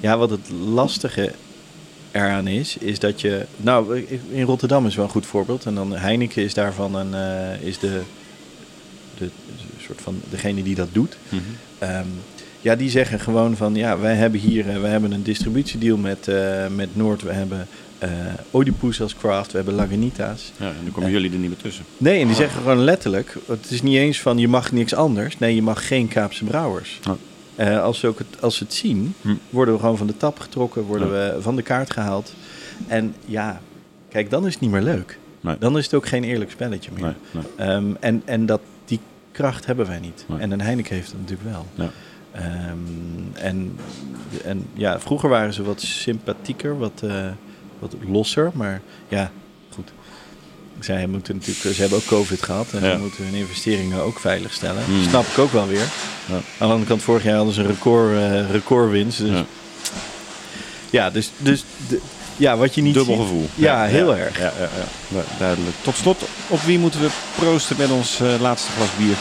[0.00, 1.32] ja, wat het lastige
[2.12, 3.46] eraan is, is dat je...
[3.56, 5.66] Nou, in Rotterdam is wel een goed voorbeeld.
[5.66, 8.00] En dan Heineken is daarvan een, eh, is de,
[9.18, 9.28] de
[9.80, 11.16] soort van degene die dat doet.
[11.78, 12.06] Ehm,
[12.60, 16.26] ja, die zeggen gewoon van ja, wij hebben hier uh, wij hebben een distributiedeal met,
[16.28, 17.22] uh, met Noord.
[17.22, 17.68] We hebben
[18.52, 20.52] Oedipus als craft, we hebben Lagunitas.
[20.56, 21.84] Ja, en nu komen jullie er niet meer tussen.
[21.96, 25.38] Nee, en die zeggen gewoon letterlijk: het is niet eens van je mag niks anders.
[25.38, 26.98] Nee, je mag geen Kaapse brouwers.
[27.56, 29.34] Uh, als, ze ook het, als ze het zien, hm.
[29.50, 32.34] worden we gewoon van de tap getrokken, worden we van de kaart gehaald.
[32.86, 33.60] En ja,
[34.08, 35.18] kijk, dan is het niet meer leuk.
[35.40, 35.56] Nee.
[35.58, 37.14] Dan is het ook geen eerlijk spelletje meer.
[37.30, 37.68] Nee, nee.
[37.68, 39.00] Um, en, en dat, die
[39.32, 40.26] kracht hebben wij niet.
[40.38, 41.66] En een Heineken heeft het natuurlijk wel.
[41.74, 41.90] Ja.
[42.70, 43.76] Um, en,
[44.44, 47.26] en ja, vroeger waren ze wat sympathieker, wat, uh,
[47.78, 48.50] wat losser.
[48.54, 49.30] Maar ja.
[50.80, 52.92] Zij moeten natuurlijk, ze hebben ook COVID gehad en ja.
[52.92, 54.84] ze moeten hun investeringen ook veilig stellen.
[54.84, 55.02] Hmm.
[55.08, 55.88] Snap ik ook wel weer.
[56.26, 56.34] Ja.
[56.34, 59.18] Aan de andere kant, vorig jaar hadden ze een record, uh, recordwinst.
[59.18, 59.44] Dus Ja.
[60.90, 62.00] ja, dus, dus de,
[62.36, 63.48] ja, wat je niet Dubbel ziet- gevoel.
[63.54, 64.38] Ja, heel erg.
[64.38, 65.18] Ja, ja, ja.
[65.18, 65.76] Ja, duidelijk.
[65.82, 69.16] Tot slot, op wie moeten we proosten met ons eh, laatste glas bier?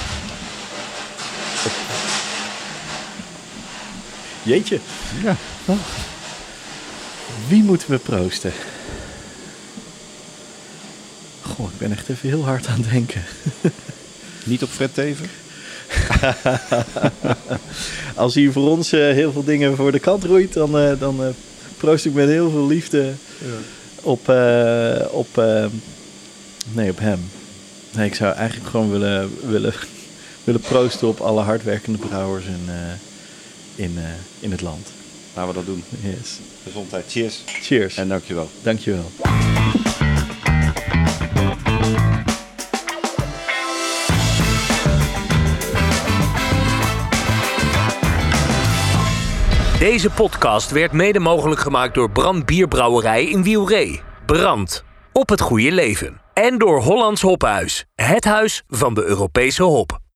[4.44, 4.80] Jeetje.
[5.24, 5.36] Ja.
[7.48, 8.54] Wie moeten we proosten?
[11.56, 13.24] Goh, ik ben echt even heel hard aan het denken.
[14.44, 15.30] Niet op Fred Teven?
[18.16, 21.24] Als hij voor ons eh, heel veel dingen voor de kant roeit, dan, eh, dan
[21.24, 21.30] eh,
[21.78, 23.14] proost ik met heel veel liefde
[24.02, 25.66] op, eh, op, eh,
[26.72, 27.20] nee, op hem.
[27.92, 29.74] Nee, ik zou eigenlijk gewoon willen, willen,
[30.44, 34.04] willen proosten op alle hardwerkende brouwers in, eh, in, eh,
[34.40, 34.88] in het land.
[35.34, 35.84] Laten we dat doen.
[36.02, 36.40] Yes.
[36.64, 37.06] Gezondheid.
[37.08, 37.44] Cheers.
[37.46, 37.96] Cheers.
[37.96, 38.50] En dankjewel.
[38.62, 39.12] Dankjewel.
[49.80, 54.02] Deze podcast werd mede mogelijk gemaakt door Brand Bierbrouwerij in Wielree.
[54.26, 54.84] Brand.
[55.14, 56.22] Op het goede leven.
[56.34, 57.86] En door Hollands Hophuis.
[57.96, 60.00] Het huis van de Europese hop.